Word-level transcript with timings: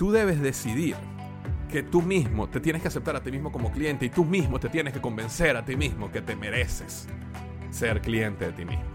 Tú 0.00 0.10
debes 0.10 0.40
decidir 0.40 0.96
que 1.70 1.82
tú 1.82 2.00
mismo 2.00 2.48
te 2.48 2.58
tienes 2.58 2.80
que 2.80 2.88
aceptar 2.88 3.16
a 3.16 3.22
ti 3.22 3.30
mismo 3.30 3.52
como 3.52 3.70
cliente 3.70 4.06
y 4.06 4.08
tú 4.08 4.24
mismo 4.24 4.58
te 4.58 4.70
tienes 4.70 4.94
que 4.94 5.00
convencer 5.02 5.58
a 5.58 5.62
ti 5.66 5.76
mismo 5.76 6.10
que 6.10 6.22
te 6.22 6.34
mereces 6.34 7.06
ser 7.68 8.00
cliente 8.00 8.46
de 8.46 8.52
ti 8.52 8.64
mismo. 8.64 8.86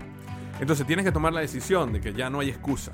Entonces 0.60 0.88
tienes 0.88 1.06
que 1.06 1.12
tomar 1.12 1.32
la 1.32 1.42
decisión 1.42 1.94
de 1.94 2.02
que 2.02 2.12
ya 2.12 2.32
no 2.32 2.40
hay 2.40 2.50
excusa 2.50 2.92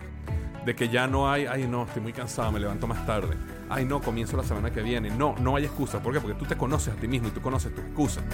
de 0.65 0.75
que 0.75 0.89
ya 0.89 1.07
no 1.07 1.31
hay, 1.31 1.45
ay 1.45 1.67
no, 1.69 1.85
estoy 1.85 2.01
muy 2.01 2.11
cansado, 2.11 2.51
me 2.51 2.59
levanto 2.59 2.85
más 2.85 3.05
tarde. 3.05 3.37
Ay 3.69 3.85
no, 3.85 4.01
comienzo 4.01 4.35
la 4.35 4.43
semana 4.43 4.71
que 4.71 4.81
viene. 4.81 5.09
No, 5.09 5.33
no 5.39 5.55
hay 5.55 5.63
excusa. 5.63 6.03
¿Por 6.03 6.13
qué? 6.13 6.19
Porque 6.19 6.37
tú 6.37 6.43
te 6.43 6.57
conoces 6.57 6.93
a 6.93 6.97
ti 6.97 7.07
mismo 7.07 7.29
y 7.29 7.31
tú 7.31 7.39
conoces 7.39 7.73
tus 7.73 7.85
excusas. 7.85 8.25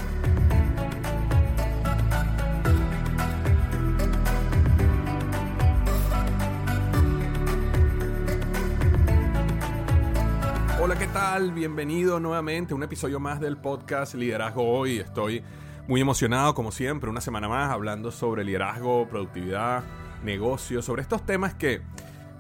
¿Qué 11.00 11.08
tal? 11.08 11.52
Bienvenido 11.52 12.20
nuevamente 12.20 12.74
a 12.74 12.76
un 12.76 12.82
episodio 12.82 13.20
más 13.20 13.40
del 13.40 13.58
podcast 13.58 14.16
Liderazgo 14.16 14.68
Hoy. 14.68 14.98
Estoy 14.98 15.44
muy 15.88 16.02
emocionado, 16.02 16.56
como 16.56 16.72
siempre, 16.72 17.08
una 17.08 17.22
semana 17.22 17.48
más 17.48 17.70
hablando 17.70 18.10
sobre 18.10 18.44
liderazgo, 18.44 19.08
productividad, 19.08 19.84
negocios, 20.24 20.86
sobre 20.86 21.04
estos 21.04 21.24
temas 21.24 21.54
que 21.54 21.82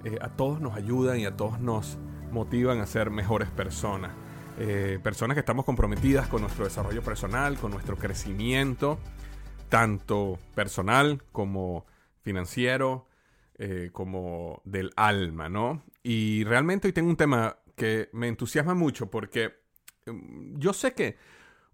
eh, 0.03 0.17
a 0.21 0.29
todos 0.29 0.59
nos 0.59 0.75
ayudan 0.75 1.19
y 1.19 1.25
a 1.25 1.37
todos 1.37 1.59
nos 1.59 1.99
motivan 2.31 2.79
a 2.79 2.87
ser 2.87 3.11
mejores 3.11 3.47
personas. 3.51 4.11
Eh, 4.57 4.99
personas 5.03 5.35
que 5.35 5.41
estamos 5.41 5.63
comprometidas 5.63 6.27
con 6.27 6.41
nuestro 6.41 6.63
desarrollo 6.65 7.03
personal, 7.03 7.57
con 7.57 7.69
nuestro 7.69 7.95
crecimiento, 7.95 8.97
tanto 9.69 10.39
personal 10.55 11.21
como 11.31 11.85
financiero, 12.23 13.05
eh, 13.59 13.91
como 13.91 14.63
del 14.65 14.93
alma, 14.95 15.47
¿no? 15.47 15.83
Y 16.01 16.43
realmente 16.43 16.87
hoy 16.87 16.93
tengo 16.93 17.09
un 17.09 17.17
tema 17.17 17.57
que 17.77 18.09
me 18.11 18.27
entusiasma 18.27 18.73
mucho 18.73 19.09
porque 19.09 19.53
mm, 20.05 20.59
yo 20.59 20.73
sé 20.73 20.93
que 20.93 21.15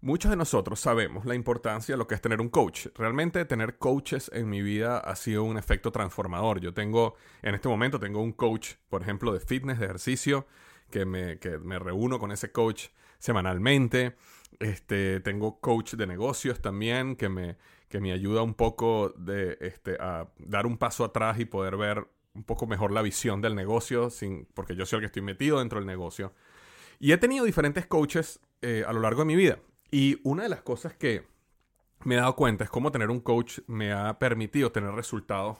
Muchos 0.04 0.30
de 0.30 0.36
nosotros 0.36 0.80
sabemos 0.80 1.24
la 1.24 1.34
importancia 1.34 1.94
de 1.94 1.96
lo 1.96 2.06
que 2.06 2.14
es 2.14 2.20
tener 2.20 2.42
un 2.42 2.50
coach. 2.50 2.88
Realmente 2.94 3.42
tener 3.46 3.78
coaches 3.78 4.30
en 4.34 4.50
mi 4.50 4.60
vida 4.60 4.98
ha 4.98 5.16
sido 5.16 5.44
un 5.44 5.56
efecto 5.56 5.92
transformador. 5.92 6.60
Yo 6.60 6.74
tengo, 6.74 7.14
en 7.40 7.54
este 7.54 7.70
momento 7.70 7.98
tengo 7.98 8.20
un 8.20 8.32
coach, 8.32 8.74
por 8.90 9.00
ejemplo, 9.00 9.32
de 9.32 9.40
fitness, 9.40 9.78
de 9.78 9.86
ejercicio, 9.86 10.46
que 10.90 11.06
me, 11.06 11.38
me 11.62 11.78
reúno 11.78 12.18
con 12.18 12.32
ese 12.32 12.52
coach 12.52 12.88
semanalmente. 13.18 14.14
Este, 14.60 15.20
tengo 15.20 15.58
coach 15.58 15.94
de 15.94 16.06
negocios 16.06 16.60
también, 16.60 17.16
que 17.16 17.30
me, 17.30 17.56
que 17.88 17.98
me 17.98 18.12
ayuda 18.12 18.42
un 18.42 18.52
poco 18.52 19.14
de, 19.16 19.56
este, 19.62 19.96
a 19.98 20.28
dar 20.36 20.66
un 20.66 20.76
paso 20.76 21.04
atrás 21.04 21.40
y 21.40 21.46
poder 21.46 21.78
ver 21.78 22.06
un 22.34 22.44
poco 22.44 22.66
mejor 22.66 22.92
la 22.92 23.02
visión 23.02 23.40
del 23.40 23.54
negocio, 23.54 24.10
sin, 24.10 24.46
porque 24.54 24.76
yo 24.76 24.84
soy 24.86 24.98
el 24.98 25.00
que 25.02 25.06
estoy 25.06 25.22
metido 25.22 25.60
dentro 25.60 25.78
del 25.78 25.86
negocio. 25.86 26.34
Y 26.98 27.12
he 27.12 27.16
tenido 27.16 27.44
diferentes 27.44 27.86
coaches 27.86 28.40
eh, 28.60 28.84
a 28.86 28.92
lo 28.92 29.00
largo 29.00 29.22
de 29.22 29.26
mi 29.26 29.36
vida. 29.36 29.58
Y 29.90 30.20
una 30.24 30.42
de 30.42 30.48
las 30.48 30.62
cosas 30.62 30.94
que 30.94 31.26
me 32.04 32.16
he 32.16 32.18
dado 32.18 32.36
cuenta 32.36 32.64
es 32.64 32.70
cómo 32.70 32.90
tener 32.92 33.10
un 33.10 33.20
coach 33.20 33.60
me 33.66 33.92
ha 33.92 34.18
permitido 34.18 34.72
tener 34.72 34.90
resultados 34.90 35.58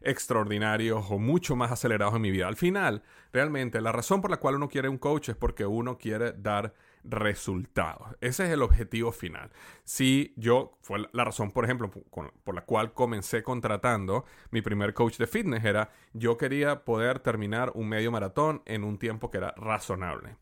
extraordinarios 0.00 1.04
o 1.10 1.18
mucho 1.18 1.56
más 1.56 1.72
acelerados 1.72 2.14
en 2.14 2.22
mi 2.22 2.30
vida. 2.30 2.48
Al 2.48 2.56
final, 2.56 3.02
realmente, 3.32 3.80
la 3.80 3.92
razón 3.92 4.20
por 4.20 4.30
la 4.30 4.38
cual 4.38 4.56
uno 4.56 4.68
quiere 4.68 4.88
un 4.88 4.98
coach 4.98 5.30
es 5.30 5.36
porque 5.36 5.66
uno 5.66 5.98
quiere 5.98 6.32
dar 6.32 6.74
resultados. 7.04 8.16
Ese 8.20 8.46
es 8.46 8.50
el 8.50 8.62
objetivo 8.62 9.12
final. 9.12 9.50
Si 9.84 10.32
yo, 10.36 10.78
fue 10.82 11.06
la 11.12 11.24
razón, 11.24 11.50
por 11.50 11.64
ejemplo, 11.64 11.90
por 11.90 12.54
la 12.54 12.64
cual 12.64 12.92
comencé 12.92 13.42
contratando 13.42 14.24
mi 14.50 14.62
primer 14.62 14.94
coach 14.94 15.18
de 15.18 15.26
fitness, 15.26 15.64
era 15.64 15.90
yo 16.12 16.36
quería 16.36 16.84
poder 16.84 17.18
terminar 17.18 17.72
un 17.74 17.88
medio 17.88 18.10
maratón 18.10 18.62
en 18.66 18.84
un 18.84 18.98
tiempo 18.98 19.30
que 19.30 19.38
era 19.38 19.52
razonable. 19.56 20.36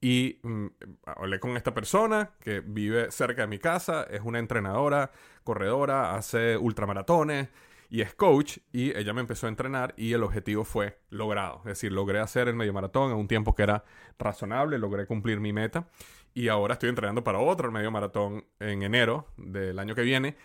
Y 0.00 0.40
mm, 0.42 0.66
hablé 1.06 1.38
con 1.38 1.56
esta 1.56 1.72
persona 1.72 2.32
que 2.40 2.60
vive 2.60 3.10
cerca 3.12 3.42
de 3.42 3.48
mi 3.48 3.58
casa, 3.58 4.02
es 4.10 4.20
una 4.24 4.40
entrenadora, 4.40 5.12
corredora, 5.44 6.16
hace 6.16 6.56
ultramaratones 6.56 7.48
y 7.92 8.00
es 8.00 8.14
coach. 8.14 8.58
Y 8.72 8.96
ella 8.96 9.12
me 9.12 9.20
empezó 9.20 9.46
a 9.46 9.50
entrenar 9.50 9.92
y 9.98 10.14
el 10.14 10.22
objetivo 10.22 10.64
fue 10.64 10.98
logrado. 11.10 11.58
Es 11.58 11.64
decir, 11.66 11.92
logré 11.92 12.20
hacer 12.20 12.48
el 12.48 12.56
medio 12.56 12.72
maratón 12.72 13.12
en 13.12 13.18
un 13.18 13.28
tiempo 13.28 13.54
que 13.54 13.64
era 13.64 13.84
razonable, 14.18 14.78
logré 14.78 15.06
cumplir 15.06 15.40
mi 15.40 15.52
meta. 15.52 15.86
Y 16.32 16.48
ahora 16.48 16.72
estoy 16.72 16.88
entrenando 16.88 17.22
para 17.22 17.38
otro 17.38 17.70
medio 17.70 17.90
maratón 17.90 18.46
en 18.60 18.82
enero 18.82 19.28
del 19.36 19.78
año 19.78 19.94
que 19.94 20.00
viene 20.00 20.36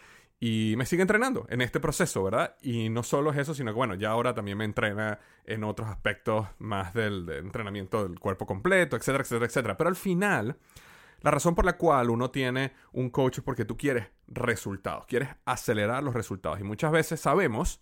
y 0.42 0.76
me 0.78 0.86
sigue 0.86 1.02
entrenando 1.02 1.48
en 1.50 1.62
este 1.62 1.80
proceso, 1.80 2.22
¿verdad? 2.22 2.56
Y 2.62 2.90
no 2.90 3.02
solo 3.02 3.32
es 3.32 3.38
eso, 3.38 3.54
sino 3.54 3.72
que 3.72 3.78
bueno, 3.78 3.96
ya 3.96 4.10
ahora 4.10 4.34
también 4.36 4.58
me 4.58 4.66
entrena 4.66 5.20
en 5.46 5.64
otros 5.64 5.88
aspectos 5.88 6.48
más 6.60 6.94
del, 6.94 7.30
entrenamiento 7.30 8.06
del 8.06 8.20
cuerpo 8.20 8.46
completo, 8.46 8.98
etcétera, 8.98 9.24
etcétera, 9.24 9.46
etcétera. 9.46 9.78
Pero 9.78 9.90
al 9.90 9.96
final, 9.96 10.58
la 11.22 11.32
razón 11.32 11.56
por 11.56 11.66
la 11.66 11.78
cual 11.78 12.10
uno 12.10 12.32
tiene 12.32 12.74
un 12.92 13.10
coach 13.10 13.40
es 13.40 13.44
porque 13.44 13.66
tú 13.66 13.78
quieres 13.78 14.08
resultados, 14.28 15.06
quieres 15.08 15.30
acelerar 15.46 16.04
los 16.04 16.14
resultados. 16.14 16.60
Y 16.60 16.64
muchas 16.64 16.92
veces 16.92 17.20
sabemos 17.20 17.82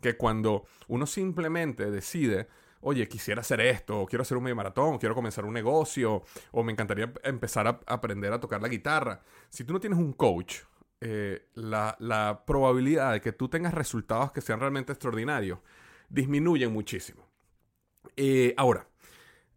que 0.00 0.16
cuando 0.16 0.64
uno 0.88 1.06
simplemente 1.06 1.90
decide, 1.90 2.48
oye, 2.80 3.06
quisiera 3.08 3.42
hacer 3.42 3.60
esto, 3.60 4.00
o 4.00 4.06
quiero 4.06 4.22
hacer 4.22 4.36
un 4.36 4.44
medio 4.44 4.56
maratón, 4.56 4.94
o 4.94 4.98
quiero 4.98 5.14
comenzar 5.14 5.44
un 5.44 5.52
negocio, 5.52 6.22
o 6.52 6.62
me 6.62 6.72
encantaría 6.72 7.12
empezar 7.22 7.66
a 7.66 7.80
aprender 7.86 8.32
a 8.32 8.40
tocar 8.40 8.62
la 8.62 8.68
guitarra. 8.68 9.20
Si 9.50 9.64
tú 9.64 9.72
no 9.72 9.80
tienes 9.80 9.98
un 9.98 10.12
coach, 10.14 10.60
eh, 11.02 11.46
la, 11.54 12.42
probabilidad 12.46 13.12
de 13.12 13.20
que 13.20 13.32
tú 13.32 13.48
tengas 13.48 13.72
resultados 13.72 14.32
que 14.32 14.42
sean 14.42 14.60
realmente 14.60 14.92
extraordinarios 14.92 15.58
disminuye 16.10 16.68
muchísimo. 16.68 17.26
Eh, 18.16 18.52
ahora, 18.56 18.86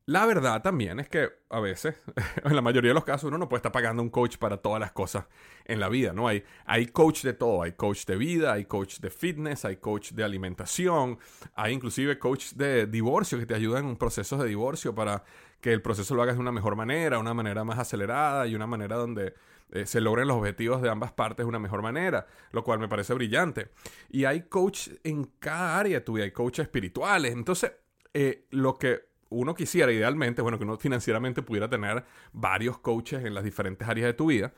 la 0.06 0.26
verdad 0.26 0.62
también 0.62 1.00
es 1.00 1.08
que 1.08 1.30
a 1.50 1.60
veces, 1.62 1.96
en 2.44 2.56
la 2.56 2.62
mayoría 2.62 2.90
de 2.90 2.96
los 2.96 3.06
casos, 3.06 3.30
uno 3.30 3.38
no 3.38 3.48
puede 3.48 3.60
estar 3.60 3.72
pagando 3.72 4.04
un 4.04 4.10
coach 4.10 4.38
para 4.38 4.58
todas 4.58 4.80
las 4.80 4.92
cosas 4.92 5.26
en 5.66 5.80
la 5.80 5.88
vida, 5.88 6.12
¿no? 6.12 6.28
Hay, 6.28 6.44
hay 6.66 6.88
coach 6.88 7.24
de 7.24 7.34
todo, 7.34 7.64
hay 7.64 7.74
coach 7.74 8.06
de 8.06 8.18
vida, 8.18 8.54
hay 8.54 8.66
coach 8.66 9.00
de 9.00 9.10
fitness, 9.10 9.64
hay 9.64 9.78
coach 9.78 10.12
de 10.12 10.24
alimentación, 10.24 11.20
hay 11.56 11.74
inclusive 11.74 12.20
coach 12.20 12.54
de 12.54 12.86
divorcio 12.86 13.40
que 13.40 13.46
te 13.46 13.56
ayudan 13.56 13.88
en 13.88 13.96
procesos 13.96 14.42
de 14.42 14.48
divorcio 14.48 14.94
para 14.94 15.24
que 15.62 15.72
el 15.72 15.82
proceso 15.82 16.14
lo 16.16 16.22
hagas 16.22 16.36
de 16.36 16.42
una 16.42 16.52
mejor 16.52 16.76
manera, 16.76 17.18
una 17.18 17.34
manera 17.34 17.64
más 17.64 17.80
acelerada 17.80 18.46
y 18.46 18.56
una 18.56 18.68
manera 18.68 18.98
donde 18.98 19.34
eh, 19.72 19.86
se 19.86 20.02
logren 20.02 20.28
los 20.28 20.36
objetivos 20.36 20.82
de 20.82 20.90
ambas 20.90 21.14
partes 21.14 21.46
de 21.46 21.50
una 21.50 21.60
mejor 21.60 21.82
manera, 21.82 22.28
lo 22.52 22.66
cual 22.66 22.80
me 22.80 22.90
parece 22.90 23.14
brillante. 23.14 23.70
Y 24.10 24.26
hay 24.26 24.42
coach 24.50 24.90
en 25.06 25.32
cada 25.40 25.80
área 25.80 26.02
de 26.02 26.24
hay 26.24 26.32
coaches 26.32 26.64
espirituales. 26.64 27.32
Entonces, 27.32 27.72
eh, 28.14 28.46
lo 28.52 28.78
que 28.78 29.13
uno 29.34 29.54
quisiera 29.56 29.92
idealmente, 29.92 30.42
bueno, 30.42 30.58
que 30.58 30.64
uno 30.64 30.78
financieramente 30.78 31.42
pudiera 31.42 31.70
tener 31.70 32.04
varios 32.32 32.78
coaches 32.80 33.26
en 33.26 33.34
las 33.34 33.44
diferentes 33.44 33.88
áreas 33.88 34.08
de 34.08 34.14
tu 34.14 34.28
vida, 34.28 34.54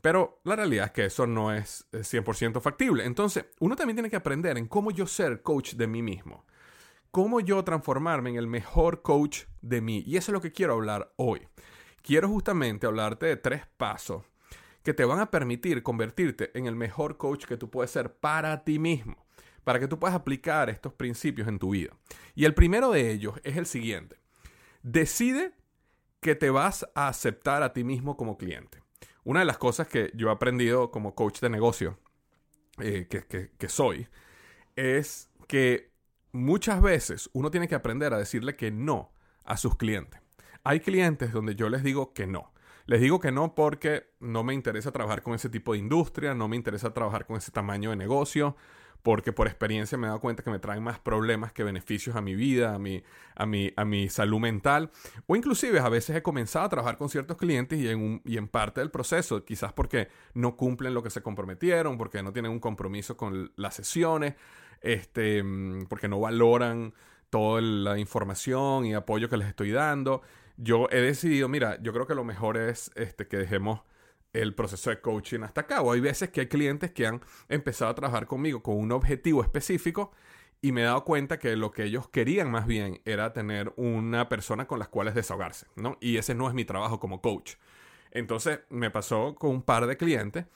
pero 0.00 0.40
la 0.44 0.56
realidad 0.56 0.86
es 0.86 0.92
que 0.92 1.04
eso 1.06 1.26
no 1.26 1.52
es 1.52 1.86
100% 1.92 2.60
factible. 2.60 3.04
Entonces, 3.04 3.46
uno 3.60 3.76
también 3.76 3.96
tiene 3.96 4.10
que 4.10 4.16
aprender 4.16 4.58
en 4.58 4.66
cómo 4.66 4.90
yo 4.90 5.06
ser 5.06 5.42
coach 5.42 5.74
de 5.74 5.86
mí 5.86 6.02
mismo 6.02 6.44
cómo 7.16 7.40
yo 7.40 7.64
transformarme 7.64 8.28
en 8.28 8.36
el 8.36 8.46
mejor 8.46 9.00
coach 9.00 9.44
de 9.62 9.80
mí. 9.80 10.04
Y 10.06 10.18
eso 10.18 10.32
es 10.32 10.34
lo 10.34 10.42
que 10.42 10.52
quiero 10.52 10.74
hablar 10.74 11.14
hoy. 11.16 11.48
Quiero 12.02 12.28
justamente 12.28 12.86
hablarte 12.86 13.24
de 13.24 13.36
tres 13.36 13.62
pasos 13.78 14.22
que 14.82 14.92
te 14.92 15.06
van 15.06 15.20
a 15.20 15.30
permitir 15.30 15.82
convertirte 15.82 16.50
en 16.52 16.66
el 16.66 16.76
mejor 16.76 17.16
coach 17.16 17.46
que 17.46 17.56
tú 17.56 17.70
puedes 17.70 17.90
ser 17.90 18.14
para 18.16 18.64
ti 18.64 18.78
mismo, 18.78 19.25
para 19.66 19.80
que 19.80 19.88
tú 19.88 19.98
puedas 19.98 20.14
aplicar 20.14 20.70
estos 20.70 20.92
principios 20.92 21.48
en 21.48 21.58
tu 21.58 21.70
vida. 21.70 21.90
Y 22.36 22.44
el 22.44 22.54
primero 22.54 22.92
de 22.92 23.10
ellos 23.10 23.34
es 23.42 23.56
el 23.56 23.66
siguiente. 23.66 24.16
Decide 24.84 25.54
que 26.20 26.36
te 26.36 26.50
vas 26.50 26.86
a 26.94 27.08
aceptar 27.08 27.64
a 27.64 27.72
ti 27.72 27.82
mismo 27.82 28.16
como 28.16 28.38
cliente. 28.38 28.84
Una 29.24 29.40
de 29.40 29.46
las 29.46 29.58
cosas 29.58 29.88
que 29.88 30.12
yo 30.14 30.28
he 30.28 30.30
aprendido 30.30 30.92
como 30.92 31.16
coach 31.16 31.40
de 31.40 31.50
negocio, 31.50 31.98
eh, 32.78 33.08
que, 33.10 33.50
que 33.58 33.68
soy, 33.68 34.06
es 34.76 35.32
que 35.48 35.90
muchas 36.30 36.80
veces 36.80 37.28
uno 37.32 37.50
tiene 37.50 37.66
que 37.66 37.74
aprender 37.74 38.14
a 38.14 38.18
decirle 38.18 38.54
que 38.54 38.70
no 38.70 39.12
a 39.42 39.56
sus 39.56 39.76
clientes. 39.76 40.20
Hay 40.62 40.78
clientes 40.78 41.32
donde 41.32 41.56
yo 41.56 41.70
les 41.70 41.82
digo 41.82 42.14
que 42.14 42.28
no. 42.28 42.52
Les 42.84 43.00
digo 43.00 43.18
que 43.18 43.32
no 43.32 43.56
porque 43.56 44.14
no 44.20 44.44
me 44.44 44.54
interesa 44.54 44.92
trabajar 44.92 45.24
con 45.24 45.34
ese 45.34 45.48
tipo 45.48 45.72
de 45.72 45.80
industria, 45.80 46.34
no 46.34 46.46
me 46.46 46.54
interesa 46.54 46.94
trabajar 46.94 47.26
con 47.26 47.36
ese 47.36 47.50
tamaño 47.50 47.90
de 47.90 47.96
negocio, 47.96 48.54
porque 49.02 49.32
por 49.32 49.46
experiencia 49.46 49.96
me 49.96 50.06
he 50.06 50.08
dado 50.08 50.20
cuenta 50.20 50.42
que 50.42 50.50
me 50.50 50.58
traen 50.58 50.82
más 50.82 50.98
problemas 50.98 51.52
que 51.52 51.62
beneficios 51.62 52.16
a 52.16 52.20
mi 52.20 52.34
vida, 52.34 52.74
a 52.74 52.78
mi, 52.78 53.02
a 53.34 53.46
mi, 53.46 53.72
a 53.76 53.84
mi 53.84 54.08
salud 54.08 54.40
mental. 54.40 54.90
O 55.26 55.36
inclusive 55.36 55.78
a 55.78 55.88
veces 55.88 56.16
he 56.16 56.22
comenzado 56.22 56.64
a 56.64 56.68
trabajar 56.68 56.96
con 56.96 57.08
ciertos 57.08 57.36
clientes 57.36 57.78
y 57.78 57.88
en, 57.88 58.00
un, 58.00 58.22
y 58.24 58.36
en 58.36 58.48
parte 58.48 58.80
del 58.80 58.90
proceso, 58.90 59.44
quizás 59.44 59.72
porque 59.72 60.08
no 60.34 60.56
cumplen 60.56 60.94
lo 60.94 61.02
que 61.02 61.10
se 61.10 61.22
comprometieron, 61.22 61.98
porque 61.98 62.22
no 62.22 62.32
tienen 62.32 62.50
un 62.50 62.60
compromiso 62.60 63.16
con 63.16 63.52
las 63.56 63.74
sesiones, 63.74 64.34
este, 64.80 65.42
mm, 65.42 65.86
porque 65.88 66.08
no 66.08 66.20
valoran 66.20 66.94
toda 67.30 67.60
la 67.60 67.98
información 67.98 68.86
y 68.86 68.94
apoyo 68.94 69.28
que 69.28 69.36
les 69.36 69.48
estoy 69.48 69.70
dando. 69.70 70.22
Yo 70.56 70.88
he 70.90 71.00
decidido, 71.00 71.48
mira, 71.48 71.78
yo 71.82 71.92
creo 71.92 72.06
que 72.06 72.14
lo 72.14 72.24
mejor 72.24 72.56
es 72.56 72.90
este, 72.94 73.28
que 73.28 73.36
dejemos 73.36 73.80
el 74.42 74.54
proceso 74.54 74.90
de 74.90 75.00
coaching 75.00 75.40
hasta 75.40 75.62
acá. 75.62 75.80
O 75.82 75.92
hay 75.92 76.00
veces 76.00 76.30
que 76.30 76.40
hay 76.40 76.46
clientes 76.46 76.92
que 76.92 77.06
han 77.06 77.20
empezado 77.48 77.90
a 77.90 77.94
trabajar 77.94 78.26
conmigo 78.26 78.62
con 78.62 78.76
un 78.78 78.92
objetivo 78.92 79.42
específico 79.42 80.12
y 80.62 80.72
me 80.72 80.82
he 80.82 80.84
dado 80.84 81.04
cuenta 81.04 81.38
que 81.38 81.54
lo 81.56 81.70
que 81.70 81.84
ellos 81.84 82.08
querían 82.08 82.50
más 82.50 82.66
bien 82.66 83.00
era 83.04 83.32
tener 83.32 83.72
una 83.76 84.28
persona 84.28 84.66
con 84.66 84.78
las 84.78 84.88
cuales 84.88 85.14
desahogarse, 85.14 85.66
¿no? 85.76 85.98
Y 86.00 86.16
ese 86.16 86.34
no 86.34 86.48
es 86.48 86.54
mi 86.54 86.64
trabajo 86.64 86.98
como 86.98 87.20
coach. 87.20 87.54
Entonces 88.10 88.60
me 88.70 88.90
pasó 88.90 89.34
con 89.34 89.50
un 89.50 89.62
par 89.62 89.86
de 89.86 89.96
clientes 89.96 90.46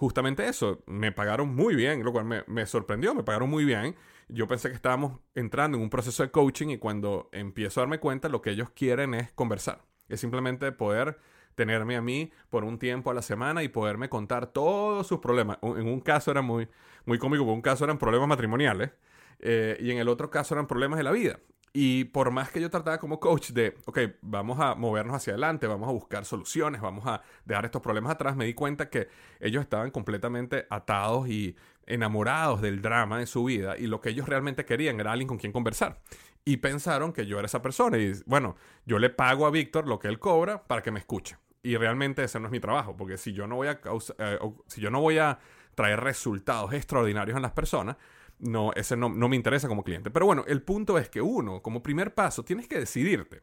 justamente 0.00 0.48
eso, 0.48 0.82
me 0.86 1.12
pagaron 1.12 1.54
muy 1.54 1.74
bien, 1.74 2.02
lo 2.02 2.10
cual 2.10 2.24
me, 2.24 2.42
me, 2.46 2.64
sorprendió, 2.64 3.14
me 3.14 3.22
pagaron 3.22 3.50
muy 3.50 3.66
bien. 3.66 3.96
Yo 4.28 4.48
pensé 4.48 4.70
que 4.70 4.74
estábamos 4.74 5.20
entrando 5.34 5.76
en 5.76 5.82
un 5.82 5.90
proceso 5.90 6.22
de 6.22 6.30
coaching 6.30 6.68
y 6.68 6.78
cuando 6.78 7.28
empiezo 7.32 7.80
a 7.80 7.82
darme 7.82 8.00
cuenta 8.00 8.30
lo 8.30 8.40
que 8.40 8.48
ellos 8.48 8.70
quieren 8.70 9.12
es 9.12 9.30
conversar, 9.32 9.82
es 10.08 10.18
simplemente 10.18 10.72
poder 10.72 11.18
tenerme 11.60 11.94
a 11.94 12.00
mí 12.00 12.32
por 12.48 12.64
un 12.64 12.78
tiempo 12.78 13.10
a 13.10 13.14
la 13.14 13.20
semana 13.20 13.62
y 13.62 13.68
poderme 13.68 14.08
contar 14.08 14.46
todos 14.46 15.06
sus 15.06 15.18
problemas. 15.18 15.58
En 15.60 15.88
un 15.88 16.00
caso 16.00 16.30
era 16.30 16.40
muy, 16.40 16.68
muy 17.04 17.18
cómico, 17.18 17.42
en 17.42 17.50
un 17.50 17.60
caso 17.60 17.84
eran 17.84 17.98
problemas 17.98 18.28
matrimoniales 18.28 18.92
eh, 19.40 19.76
y 19.78 19.90
en 19.90 19.98
el 19.98 20.08
otro 20.08 20.30
caso 20.30 20.54
eran 20.54 20.66
problemas 20.66 20.96
de 20.96 21.02
la 21.02 21.10
vida. 21.10 21.38
Y 21.74 22.04
por 22.04 22.30
más 22.30 22.50
que 22.50 22.62
yo 22.62 22.70
trataba 22.70 22.96
como 22.96 23.20
coach 23.20 23.50
de, 23.50 23.76
ok, 23.84 23.98
vamos 24.22 24.58
a 24.58 24.74
movernos 24.74 25.14
hacia 25.14 25.34
adelante, 25.34 25.66
vamos 25.66 25.86
a 25.86 25.92
buscar 25.92 26.24
soluciones, 26.24 26.80
vamos 26.80 27.06
a 27.06 27.20
dejar 27.44 27.66
estos 27.66 27.82
problemas 27.82 28.12
atrás, 28.12 28.34
me 28.36 28.46
di 28.46 28.54
cuenta 28.54 28.88
que 28.88 29.08
ellos 29.38 29.62
estaban 29.62 29.90
completamente 29.90 30.66
atados 30.70 31.28
y 31.28 31.56
enamorados 31.84 32.62
del 32.62 32.80
drama 32.80 33.18
de 33.18 33.26
su 33.26 33.44
vida 33.44 33.76
y 33.76 33.86
lo 33.86 34.00
que 34.00 34.08
ellos 34.08 34.26
realmente 34.30 34.64
querían 34.64 34.98
era 34.98 35.12
alguien 35.12 35.28
con 35.28 35.36
quien 35.36 35.52
conversar. 35.52 36.00
Y 36.42 36.56
pensaron 36.56 37.12
que 37.12 37.26
yo 37.26 37.38
era 37.38 37.44
esa 37.44 37.60
persona 37.60 37.98
y 37.98 38.14
bueno, 38.24 38.56
yo 38.86 38.98
le 38.98 39.10
pago 39.10 39.44
a 39.44 39.50
Víctor 39.50 39.86
lo 39.86 39.98
que 39.98 40.08
él 40.08 40.18
cobra 40.18 40.66
para 40.66 40.82
que 40.82 40.90
me 40.90 41.00
escuche. 41.00 41.36
Y 41.62 41.76
realmente 41.76 42.24
ese 42.24 42.40
no 42.40 42.46
es 42.46 42.52
mi 42.52 42.60
trabajo, 42.60 42.96
porque 42.96 43.18
si 43.18 43.32
yo 43.32 43.46
no 43.46 43.56
voy 43.56 43.68
a, 43.68 43.80
eh, 44.18 44.38
si 44.66 44.80
yo 44.80 44.90
no 44.90 45.00
voy 45.00 45.18
a 45.18 45.38
traer 45.74 46.00
resultados 46.00 46.72
extraordinarios 46.72 47.36
en 47.36 47.42
las 47.42 47.52
personas, 47.52 47.96
no, 48.38 48.72
ese 48.74 48.96
no, 48.96 49.08
no 49.10 49.28
me 49.28 49.36
interesa 49.36 49.68
como 49.68 49.84
cliente. 49.84 50.10
Pero 50.10 50.26
bueno, 50.26 50.44
el 50.46 50.62
punto 50.62 50.98
es 50.98 51.10
que 51.10 51.20
uno, 51.20 51.60
como 51.62 51.82
primer 51.82 52.14
paso, 52.14 52.44
tienes 52.44 52.66
que 52.66 52.78
decidirte 52.78 53.42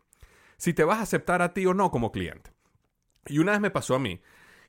si 0.58 0.74
te 0.74 0.84
vas 0.84 0.98
a 0.98 1.04
aceptar 1.04 1.42
a 1.42 1.54
ti 1.54 1.66
o 1.68 1.74
no 1.74 1.92
como 1.92 2.12
cliente. 2.12 2.52
Y 3.28 3.40
una 3.40 3.52
vez 3.52 3.62
me 3.62 3.70
pasó 3.70 3.96
a 3.96 4.00
mí, 4.00 4.22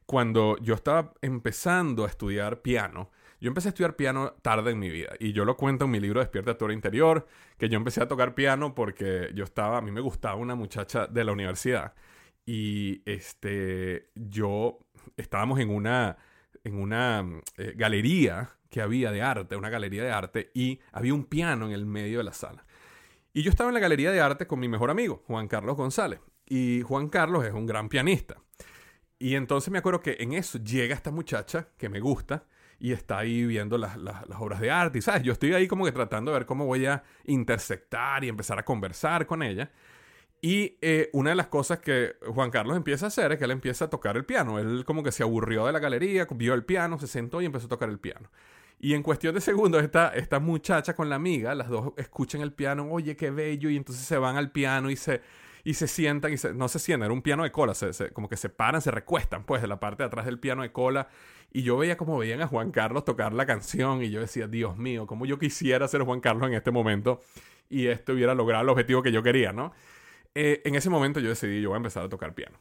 cuando 0.04 0.58
yo 0.58 0.74
estaba 0.74 1.14
empezando 1.22 2.04
a 2.04 2.08
estudiar 2.08 2.60
piano, 2.60 3.10
yo 3.40 3.48
empecé 3.48 3.68
a 3.68 3.70
estudiar 3.70 3.96
piano 3.96 4.34
tarde 4.42 4.72
en 4.72 4.78
mi 4.78 4.90
vida 4.90 5.12
y 5.20 5.32
yo 5.32 5.44
lo 5.44 5.56
cuento 5.56 5.84
en 5.84 5.92
mi 5.92 6.00
libro 6.00 6.20
Despierta 6.20 6.58
tu 6.58 6.70
interior, 6.70 7.26
que 7.56 7.68
yo 7.68 7.76
empecé 7.76 8.02
a 8.02 8.08
tocar 8.08 8.34
piano 8.34 8.74
porque 8.74 9.30
yo 9.34 9.44
estaba, 9.44 9.78
a 9.78 9.80
mí 9.80 9.92
me 9.92 10.00
gustaba 10.00 10.34
una 10.34 10.54
muchacha 10.54 11.06
de 11.06 11.24
la 11.24 11.32
universidad 11.32 11.94
y 12.48 13.02
este, 13.04 14.08
yo 14.14 14.78
estábamos 15.18 15.60
en 15.60 15.68
una, 15.68 16.16
en 16.64 16.80
una 16.80 17.42
eh, 17.58 17.74
galería 17.76 18.56
que 18.70 18.80
había 18.80 19.12
de 19.12 19.20
arte, 19.20 19.54
una 19.54 19.68
galería 19.68 20.02
de 20.02 20.12
arte, 20.12 20.50
y 20.54 20.80
había 20.92 21.12
un 21.12 21.24
piano 21.24 21.66
en 21.66 21.72
el 21.72 21.84
medio 21.84 22.16
de 22.16 22.24
la 22.24 22.32
sala. 22.32 22.64
Y 23.34 23.42
yo 23.42 23.50
estaba 23.50 23.68
en 23.68 23.74
la 23.74 23.80
galería 23.80 24.10
de 24.12 24.22
arte 24.22 24.46
con 24.46 24.60
mi 24.60 24.66
mejor 24.66 24.88
amigo, 24.88 25.22
Juan 25.26 25.46
Carlos 25.46 25.76
González. 25.76 26.20
Y 26.46 26.80
Juan 26.86 27.10
Carlos 27.10 27.44
es 27.44 27.52
un 27.52 27.66
gran 27.66 27.90
pianista. 27.90 28.36
Y 29.18 29.34
entonces 29.34 29.70
me 29.70 29.80
acuerdo 29.80 30.00
que 30.00 30.16
en 30.18 30.32
eso 30.32 30.56
llega 30.58 30.94
esta 30.94 31.10
muchacha 31.10 31.68
que 31.76 31.90
me 31.90 32.00
gusta 32.00 32.46
y 32.78 32.92
está 32.92 33.18
ahí 33.18 33.44
viendo 33.44 33.76
las, 33.76 33.98
las, 33.98 34.24
obras 34.38 34.60
de 34.60 34.70
arte. 34.70 35.00
Y 35.00 35.02
sabes, 35.02 35.22
yo 35.22 35.34
estoy 35.34 35.52
ahí 35.52 35.68
como 35.68 35.84
que 35.84 35.92
tratando 35.92 36.32
de 36.32 36.38
ver 36.38 36.46
cómo 36.46 36.64
voy 36.64 36.86
a 36.86 37.02
intersectar 37.24 38.24
y 38.24 38.28
empezar 38.30 38.58
a 38.58 38.64
conversar 38.64 39.26
con 39.26 39.42
ella. 39.42 39.70
Y 40.40 40.76
eh, 40.80 41.10
una 41.12 41.30
de 41.30 41.36
las 41.36 41.48
cosas 41.48 41.80
que 41.80 42.16
Juan 42.26 42.50
Carlos 42.50 42.76
empieza 42.76 43.06
a 43.06 43.08
hacer 43.08 43.32
es 43.32 43.38
que 43.38 43.44
él 43.44 43.50
empieza 43.50 43.86
a 43.86 43.90
tocar 43.90 44.16
el 44.16 44.24
piano. 44.24 44.58
Él 44.58 44.84
como 44.84 45.02
que 45.02 45.10
se 45.10 45.24
aburrió 45.24 45.66
de 45.66 45.72
la 45.72 45.80
galería, 45.80 46.26
vio 46.30 46.54
el 46.54 46.64
piano, 46.64 46.98
se 46.98 47.08
sentó 47.08 47.40
y 47.42 47.46
empezó 47.46 47.66
a 47.66 47.70
tocar 47.70 47.88
el 47.88 47.98
piano. 47.98 48.30
Y 48.80 48.94
en 48.94 49.02
cuestión 49.02 49.34
de 49.34 49.40
segundos, 49.40 49.82
esta, 49.82 50.10
esta 50.10 50.38
muchacha 50.38 50.94
con 50.94 51.08
la 51.08 51.16
amiga, 51.16 51.54
las 51.56 51.68
dos 51.68 51.92
escuchan 51.96 52.40
el 52.42 52.52
piano, 52.52 52.88
oye, 52.90 53.16
qué 53.16 53.30
bello, 53.30 53.70
y 53.70 53.76
entonces 53.76 54.04
se 54.04 54.16
van 54.18 54.36
al 54.36 54.52
piano 54.52 54.88
y 54.90 54.94
se, 54.94 55.20
y 55.64 55.74
se 55.74 55.88
sientan, 55.88 56.32
y 56.32 56.36
no 56.54 56.68
se 56.68 56.78
sientan, 56.78 57.06
era 57.06 57.12
un 57.12 57.22
piano 57.22 57.42
de 57.42 57.50
cola, 57.50 57.74
se, 57.74 58.10
como 58.12 58.28
que 58.28 58.36
se 58.36 58.48
paran, 58.48 58.80
se 58.80 58.92
recuestan, 58.92 59.42
pues, 59.42 59.62
de 59.62 59.66
la 59.66 59.80
parte 59.80 60.04
de 60.04 60.06
atrás 60.06 60.26
del 60.26 60.38
piano 60.38 60.62
de 60.62 60.70
cola. 60.70 61.08
Y 61.52 61.62
yo 61.62 61.76
veía 61.76 61.96
como 61.96 62.18
veían 62.18 62.40
a 62.40 62.46
Juan 62.46 62.70
Carlos 62.70 63.04
tocar 63.04 63.32
la 63.32 63.46
canción, 63.46 64.04
y 64.04 64.10
yo 64.10 64.20
decía, 64.20 64.46
Dios 64.46 64.76
mío, 64.76 65.08
como 65.08 65.26
yo 65.26 65.40
quisiera 65.40 65.88
ser 65.88 66.02
Juan 66.02 66.20
Carlos 66.20 66.48
en 66.48 66.54
este 66.54 66.70
momento, 66.70 67.20
y 67.68 67.88
esto 67.88 68.12
hubiera 68.12 68.36
logrado 68.36 68.62
el 68.62 68.68
objetivo 68.68 69.02
que 69.02 69.10
yo 69.10 69.24
quería, 69.24 69.52
¿no? 69.52 69.72
Eh, 70.34 70.62
en 70.64 70.74
ese 70.74 70.90
momento 70.90 71.20
yo 71.20 71.28
decidí, 71.28 71.60
yo 71.60 71.70
voy 71.70 71.76
a 71.76 71.78
empezar 71.78 72.04
a 72.04 72.08
tocar 72.08 72.34
piano. 72.34 72.60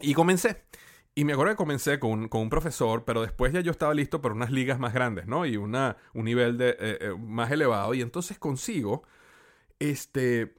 Y 0.00 0.14
comencé. 0.14 0.64
Y 1.14 1.24
me 1.24 1.32
acuerdo 1.32 1.52
que 1.52 1.56
comencé 1.56 1.98
con 1.98 2.28
un, 2.32 2.50
profesor, 2.50 3.04
pero 3.04 3.22
después 3.22 3.52
ya 3.52 3.60
yo 3.60 3.72
estaba 3.72 3.92
listo 3.94 4.22
para 4.22 4.34
unas 4.34 4.50
ligas 4.50 4.78
más 4.78 4.94
grandes, 4.94 5.26
¿no? 5.26 5.44
Y 5.44 5.56
una, 5.56 5.96
un 6.14 6.24
nivel 6.24 6.56
de, 6.56 6.70
eh, 6.70 6.98
eh, 7.00 7.14
más 7.18 7.50
elevado. 7.50 7.94
Y 7.94 8.00
entonces 8.00 8.38
consigo, 8.38 9.02
este, 9.80 10.54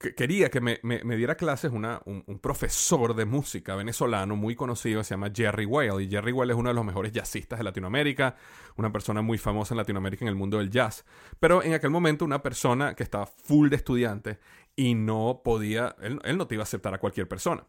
quería 0.00 0.50
que 0.50 0.60
me, 0.60 1.16
diera 1.16 1.34
clases 1.34 1.72
una, 1.72 2.00
un, 2.06 2.38
profesor 2.38 3.14
de 3.14 3.26
música 3.26 3.74
venezolano 3.74 4.34
muy 4.34 4.56
conocido, 4.56 5.04
se 5.04 5.14
llama 5.14 5.30
Jerry 5.34 5.66
Whale. 5.66 6.02
Y 6.02 6.08
Jerry 6.08 6.32
Whale 6.32 6.54
es 6.54 6.58
uno 6.58 6.70
de 6.70 6.74
los 6.74 6.84
mejores 6.84 7.12
jazzistas 7.12 7.58
de 7.58 7.64
Latinoamérica, 7.64 8.34
una 8.76 8.90
persona 8.90 9.20
muy 9.20 9.36
famosa 9.36 9.74
en 9.74 9.78
Latinoamérica 9.78 10.24
en 10.24 10.30
el 10.30 10.36
mundo 10.36 10.56
del 10.58 10.70
jazz. 10.70 11.04
Pero 11.38 11.62
en 11.62 11.74
aquel 11.74 11.90
momento 11.90 12.24
una 12.24 12.42
persona 12.42 12.94
que 12.94 13.02
estaba 13.02 13.26
full 13.26 13.68
de 13.68 13.76
estudiantes 13.76 14.38
y 14.74 14.94
no 14.94 15.42
podía, 15.44 15.94
él, 16.00 16.18
él 16.24 16.38
no 16.38 16.46
te 16.46 16.54
iba 16.54 16.62
a 16.62 16.64
aceptar 16.64 16.94
a 16.94 16.98
cualquier 16.98 17.28
persona. 17.28 17.66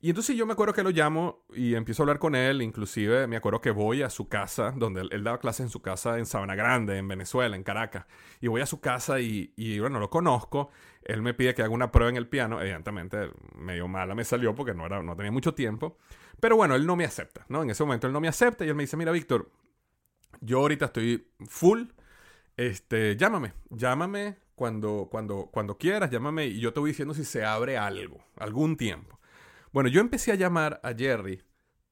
Y 0.00 0.10
entonces 0.10 0.36
yo 0.36 0.44
me 0.44 0.52
acuerdo 0.52 0.74
que 0.74 0.82
lo 0.82 0.90
llamo 0.90 1.44
y 1.54 1.74
empiezo 1.74 2.02
a 2.02 2.04
hablar 2.04 2.18
con 2.18 2.34
él, 2.34 2.60
inclusive 2.60 3.26
me 3.26 3.36
acuerdo 3.36 3.62
que 3.62 3.70
voy 3.70 4.02
a 4.02 4.10
su 4.10 4.28
casa, 4.28 4.72
donde 4.76 5.00
él, 5.10 5.24
daba 5.24 5.38
clases 5.40 5.60
en 5.60 5.70
su 5.70 5.80
casa 5.80 6.18
en 6.18 6.26
Sabana 6.26 6.54
Grande, 6.54 6.98
en 6.98 7.08
Venezuela, 7.08 7.56
en 7.56 7.62
Caracas, 7.62 8.04
y 8.40 8.48
voy 8.48 8.60
a 8.60 8.66
su 8.66 8.80
casa 8.80 9.20
y, 9.20 9.54
y, 9.56 9.78
bueno, 9.78 9.98
lo 9.98 10.10
conozco, 10.10 10.70
él 11.02 11.22
me 11.22 11.32
pide 11.32 11.54
que 11.54 11.62
haga 11.62 11.72
una 11.72 11.90
prueba 11.90 12.10
en 12.10 12.16
el 12.16 12.28
piano, 12.28 12.60
evidentemente 12.60 13.30
medio 13.54 13.88
mala 13.88 14.14
me 14.14 14.24
salió 14.24 14.54
porque 14.54 14.74
no, 14.74 14.84
era, 14.84 15.02
no 15.02 15.16
tenía 15.16 15.32
mucho 15.32 15.54
tiempo, 15.54 15.96
pero 16.40 16.56
bueno, 16.56 16.74
él 16.74 16.86
no 16.86 16.94
me 16.94 17.06
acepta, 17.06 17.46
¿no? 17.48 17.62
En 17.62 17.70
ese 17.70 17.82
momento 17.82 18.06
él 18.06 18.12
no 18.12 18.20
me 18.20 18.28
acepta 18.28 18.66
y 18.66 18.68
él 18.68 18.74
me 18.74 18.82
dice, 18.82 18.98
mira 18.98 19.12
Víctor, 19.12 19.50
yo 20.42 20.58
ahorita 20.58 20.86
estoy 20.86 21.26
full, 21.48 21.84
este, 22.58 23.16
llámame, 23.16 23.54
llámame 23.70 24.36
cuando, 24.54 25.08
cuando, 25.10 25.48
cuando 25.50 25.78
quieras, 25.78 26.10
llámame 26.10 26.46
y 26.46 26.60
yo 26.60 26.74
te 26.74 26.80
voy 26.80 26.90
diciendo 26.90 27.14
si 27.14 27.24
se 27.24 27.44
abre 27.44 27.78
algo, 27.78 28.22
algún 28.36 28.76
tiempo. 28.76 29.15
Bueno, 29.72 29.88
yo 29.88 30.00
empecé 30.00 30.32
a 30.32 30.36
llamar 30.36 30.80
a 30.82 30.94
Jerry 30.94 31.42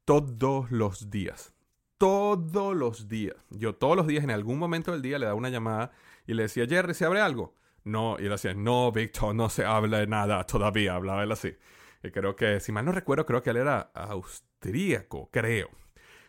todos 0.05 0.71
los 0.71 1.11
días. 1.11 1.55
Todos 1.99 2.77
los 2.77 3.09
días. 3.09 3.37
Yo 3.51 3.75
todos 3.75 3.97
los 3.97 4.07
días, 4.07 4.25
en 4.25 4.31
algún 4.31 4.59
momento 4.59 4.93
del 4.93 5.03
día, 5.03 5.19
le 5.19 5.27
daba 5.27 5.39
una 5.39 5.49
llamada 5.49 5.93
y 6.27 6.35
le 6.35 6.43
decía, 6.45 6.67
Jerry, 6.67 6.95
¿se 6.95 7.05
abre 7.05 7.21
algo? 7.21 7.55
No, 7.85 8.17
y 8.19 8.25
él 8.25 8.31
decía, 8.31 8.55
no, 8.55 8.91
Víctor, 8.93 9.35
no 9.35 9.49
se 9.49 9.65
habla 9.65 9.99
de 9.99 10.07
nada 10.07 10.45
todavía. 10.45 10.95
Hablaba 10.95 11.23
él 11.23 11.33
así. 11.33 11.55
Y 12.03 12.11
creo 12.11 12.37
que, 12.37 12.61
si 12.61 12.73
mal 12.73 12.85
no 12.85 12.93
recuerdo, 12.93 13.27
creo 13.27 13.43
que 13.43 13.51
él 13.51 13.59
era 13.59 13.81
austríaco, 13.95 15.29
creo. 15.31 15.71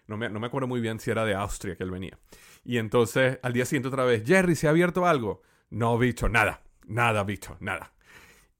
No 0.08 0.18
me, 0.18 0.30
no 0.30 0.40
me 0.40 0.48
acuerdo 0.48 0.68
muy 0.68 0.82
bien 0.82 1.00
si 1.00 1.12
era 1.12 1.26
de 1.26 1.34
Austria 1.34 1.76
que 1.76 1.84
él 1.84 1.92
venía. 1.92 2.20
Y 2.64 2.78
entonces, 2.78 3.40
al 3.42 3.54
día 3.54 3.66
siguiente 3.66 3.88
otra 3.88 4.06
vez, 4.06 4.24
Jerry, 4.26 4.56
¿se 4.56 4.68
ha 4.68 4.70
abierto 4.70 5.06
algo? 5.06 5.42
No, 5.70 5.98
Víctor, 5.98 6.32
nada. 6.32 6.62
Nada, 6.86 7.24
Víctor, 7.24 7.58
nada. 7.60 7.94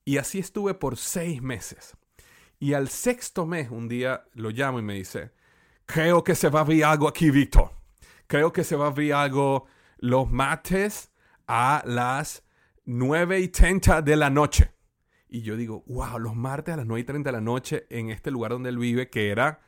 Y 0.04 0.18
así 0.18 0.40
estuve 0.40 0.74
por 0.74 0.98
seis 0.98 1.42
meses. 1.42 1.96
Y 2.60 2.74
al 2.74 2.90
sexto 2.90 3.46
mes, 3.46 3.70
un 3.70 3.88
día 3.88 4.24
lo 4.34 4.50
llamo 4.50 4.80
y 4.80 4.82
me 4.82 4.94
dice, 4.94 5.32
creo 5.86 6.24
que 6.24 6.36
se 6.36 6.50
va 6.50 6.60
a 6.60 6.62
abrir 6.64 6.86
algo 6.86 7.08
aquí, 7.08 7.30
Víctor. 7.30 7.72
Creo 8.28 8.52
que 8.54 8.64
se 8.64 8.76
va 8.76 8.86
a 8.86 8.90
abrir 8.90 9.14
algo 9.14 9.66
los 9.98 10.30
martes 10.30 11.12
a 11.48 11.84
las 11.86 12.44
9 12.86 13.40
y 13.40 13.48
30 13.50 14.02
de 14.02 14.16
la 14.16 14.30
noche. 14.30 14.72
Y 15.28 15.42
yo 15.42 15.56
digo, 15.56 15.84
wow, 15.88 16.18
los 16.18 16.36
martes 16.36 16.74
a 16.74 16.78
las 16.78 16.86
9 16.86 17.02
y 17.02 17.04
30 17.04 17.30
de 17.30 17.34
la 17.34 17.42
noche 17.42 17.86
en 17.90 18.10
este 18.10 18.32
lugar 18.32 18.52
donde 18.52 18.70
él 18.70 18.78
vive, 18.78 19.10
que 19.10 19.30
era 19.30 19.60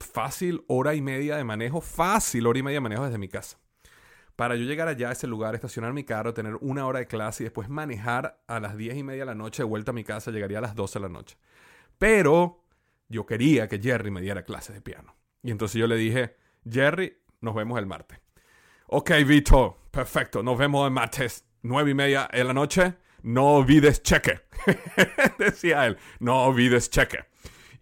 fácil 0.00 0.64
hora 0.66 0.94
y 0.94 1.00
media 1.00 1.36
de 1.36 1.44
manejo, 1.44 1.80
fácil 1.80 2.46
hora 2.46 2.58
y 2.58 2.62
media 2.62 2.76
de 2.76 2.82
manejo 2.82 3.04
desde 3.04 3.18
mi 3.18 3.28
casa. 3.28 3.58
Para 4.36 4.56
yo 4.56 4.64
llegar 4.64 4.88
allá 4.88 5.10
a 5.10 5.12
ese 5.12 5.28
lugar, 5.28 5.54
estacionar 5.54 5.92
mi 5.92 6.02
carro, 6.02 6.34
tener 6.34 6.56
una 6.60 6.86
hora 6.86 6.98
de 6.98 7.06
clase 7.06 7.44
y 7.44 7.46
después 7.46 7.68
manejar 7.68 8.42
a 8.48 8.58
las 8.58 8.76
10 8.76 8.96
y 8.96 9.02
media 9.04 9.22
de 9.22 9.26
la 9.26 9.34
noche 9.36 9.62
de 9.62 9.68
vuelta 9.68 9.92
a 9.92 9.94
mi 9.94 10.02
casa, 10.02 10.32
llegaría 10.32 10.58
a 10.58 10.62
las 10.62 10.74
12 10.74 10.98
de 10.98 11.02
la 11.02 11.08
noche. 11.08 11.36
Pero 11.98 12.64
yo 13.08 13.26
quería 13.26 13.68
que 13.68 13.78
Jerry 13.78 14.10
me 14.10 14.20
diera 14.20 14.44
clases 14.44 14.74
de 14.74 14.80
piano. 14.80 15.14
Y 15.42 15.50
entonces 15.50 15.78
yo 15.78 15.86
le 15.86 15.96
dije, 15.96 16.36
Jerry, 16.68 17.18
nos 17.40 17.54
vemos 17.54 17.78
el 17.78 17.86
martes. 17.86 18.18
Ok, 18.86 19.10
Vito, 19.26 19.78
perfecto, 19.90 20.42
nos 20.42 20.58
vemos 20.58 20.86
el 20.86 20.92
martes, 20.92 21.44
nueve 21.62 21.90
y 21.92 21.94
media 21.94 22.28
en 22.32 22.46
la 22.46 22.54
noche. 22.54 22.94
No 23.22 23.54
olvides 23.54 24.02
cheque. 24.02 24.42
Decía 25.38 25.86
él, 25.86 25.96
no 26.20 26.44
olvides 26.44 26.90
cheque. 26.90 27.24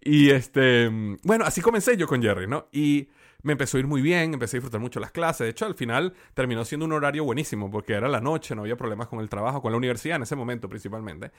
Y 0.01 0.29
este, 0.29 0.89
bueno, 1.23 1.45
así 1.45 1.61
comencé 1.61 1.97
yo 1.97 2.07
con 2.07 2.21
Jerry, 2.21 2.47
¿no? 2.47 2.67
Y 2.71 3.09
me 3.43 3.53
empezó 3.53 3.77
a 3.77 3.81
ir 3.81 3.87
muy 3.87 4.01
bien, 4.01 4.33
empecé 4.33 4.57
a 4.57 4.59
disfrutar 4.59 4.81
mucho 4.81 4.99
las 4.99 5.11
clases. 5.11 5.45
De 5.45 5.51
hecho, 5.51 5.65
al 5.65 5.75
final 5.75 6.13
terminó 6.33 6.65
siendo 6.65 6.85
un 6.85 6.93
horario 6.93 7.23
buenísimo 7.23 7.69
porque 7.69 7.93
era 7.93 8.07
la 8.07 8.19
noche, 8.19 8.55
no 8.55 8.61
había 8.61 8.75
problemas 8.75 9.07
con 9.07 9.19
el 9.19 9.29
trabajo, 9.29 9.61
con 9.61 9.71
la 9.71 9.77
universidad 9.77 10.15
en 10.15 10.23
ese 10.23 10.35
momento 10.35 10.67
principalmente. 10.67 11.31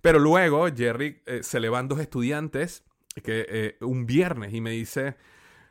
Pero 0.00 0.18
luego 0.18 0.66
Jerry 0.74 1.22
eh, 1.24 1.42
se 1.42 1.60
le 1.60 1.68
van 1.68 1.88
dos 1.88 2.00
estudiantes 2.00 2.84
que, 3.22 3.46
eh, 3.48 3.76
un 3.80 4.06
viernes 4.06 4.52
y 4.54 4.60
me 4.60 4.70
dice, 4.70 5.16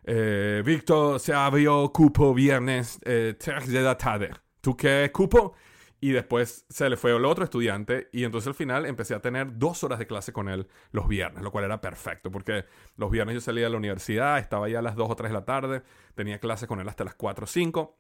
eh, 0.04 0.62
Víctor, 0.66 1.20
se 1.20 1.34
abrió 1.34 1.92
cupo 1.92 2.34
viernes 2.34 3.00
eh, 3.04 3.36
3 3.38 3.68
de 3.68 3.82
la 3.82 3.98
tarde. 3.98 4.32
¿Tú 4.60 4.76
qué 4.76 5.10
cupo? 5.14 5.56
Y 6.04 6.12
después 6.12 6.66
se 6.68 6.90
le 6.90 6.98
fue 6.98 7.16
el 7.16 7.26
otro 7.26 7.44
estudiante 7.44 8.10
y 8.12 8.24
entonces 8.24 8.48
al 8.48 8.56
final 8.56 8.88
empecé 8.88 9.14
a 9.14 9.22
tener 9.22 9.60
dos 9.60 9.84
horas 9.84 10.00
de 10.00 10.08
clase 10.08 10.34
con 10.34 10.50
él 10.50 10.68
los 10.92 11.08
viernes, 11.08 11.44
lo 11.44 11.52
cual 11.52 11.64
era 11.66 11.80
perfecto 11.80 12.32
porque 12.32 12.66
los 12.98 13.12
viernes 13.12 13.36
yo 13.36 13.42
salía 13.42 13.66
de 13.66 13.70
la 13.70 13.78
universidad, 13.78 14.40
estaba 14.40 14.68
ya 14.68 14.80
a 14.80 14.82
las 14.82 14.96
2 14.96 15.12
o 15.12 15.16
3 15.16 15.30
de 15.30 15.34
la 15.34 15.46
tarde, 15.46 15.84
tenía 16.16 16.40
clase 16.40 16.66
con 16.66 16.80
él 16.80 16.90
hasta 16.90 17.04
las 17.04 17.14
4 17.14 17.44
o 17.44 17.48
5 17.48 18.00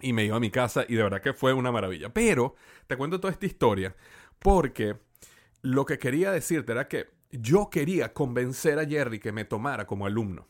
y 0.00 0.14
me 0.14 0.24
iba 0.24 0.36
a 0.36 0.40
mi 0.40 0.50
casa 0.50 0.86
y 0.88 0.94
de 0.94 1.02
verdad 1.02 1.20
que 1.20 1.34
fue 1.34 1.52
una 1.52 1.70
maravilla. 1.70 2.08
Pero 2.08 2.54
te 2.86 2.96
cuento 2.96 3.20
toda 3.20 3.32
esta 3.32 3.44
historia 3.44 3.94
porque 4.38 4.96
lo 5.60 5.84
que 5.84 5.98
quería 5.98 6.32
decirte 6.32 6.72
era 6.72 6.88
que 6.88 7.06
yo 7.30 7.68
quería 7.70 8.12
convencer 8.12 8.78
a 8.78 8.86
Jerry 8.86 9.18
que 9.18 9.32
me 9.32 9.44
tomara 9.44 9.86
como 9.86 10.06
alumno. 10.06 10.48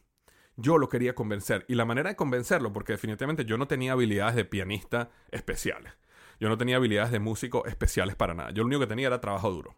Yo 0.56 0.78
lo 0.78 0.88
quería 0.88 1.14
convencer 1.14 1.64
y 1.68 1.74
la 1.74 1.84
manera 1.84 2.10
de 2.10 2.16
convencerlo, 2.16 2.72
porque 2.72 2.92
definitivamente 2.92 3.44
yo 3.44 3.58
no 3.58 3.66
tenía 3.66 3.92
habilidades 3.92 4.36
de 4.36 4.44
pianista 4.44 5.10
especiales. 5.30 5.92
Yo 6.40 6.48
no 6.48 6.58
tenía 6.58 6.76
habilidades 6.76 7.12
de 7.12 7.18
músico 7.18 7.66
especiales 7.66 8.16
para 8.16 8.34
nada. 8.34 8.50
Yo 8.50 8.62
lo 8.62 8.66
único 8.66 8.80
que 8.80 8.86
tenía 8.86 9.06
era 9.06 9.20
trabajo 9.20 9.50
duro. 9.50 9.76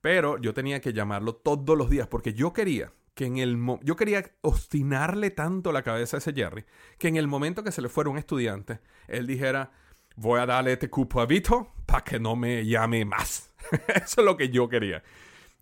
Pero 0.00 0.38
yo 0.38 0.52
tenía 0.52 0.80
que 0.80 0.92
llamarlo 0.92 1.34
todos 1.34 1.78
los 1.78 1.88
días 1.88 2.08
porque 2.08 2.34
yo 2.34 2.52
quería 2.52 2.92
que 3.14 3.26
en 3.26 3.38
el 3.38 3.56
yo 3.82 3.96
quería 3.96 4.24
obstinarle 4.42 5.30
tanto 5.30 5.72
la 5.72 5.82
cabeza 5.82 6.16
a 6.16 6.18
ese 6.18 6.32
Jerry 6.32 6.64
que 6.98 7.08
en 7.08 7.16
el 7.16 7.28
momento 7.28 7.62
que 7.62 7.72
se 7.72 7.80
le 7.80 7.88
fuera 7.88 8.10
un 8.10 8.18
estudiante, 8.18 8.80
él 9.06 9.26
dijera, 9.26 9.70
voy 10.16 10.40
a 10.40 10.46
darle 10.46 10.72
este 10.72 10.90
cupo 10.90 11.20
a 11.20 11.26
Vito 11.26 11.72
para 11.86 12.02
que 12.02 12.18
no 12.18 12.36
me 12.36 12.66
llame 12.66 13.04
más. 13.04 13.52
Eso 13.94 14.20
es 14.20 14.24
lo 14.24 14.36
que 14.36 14.50
yo 14.50 14.68
quería. 14.68 15.02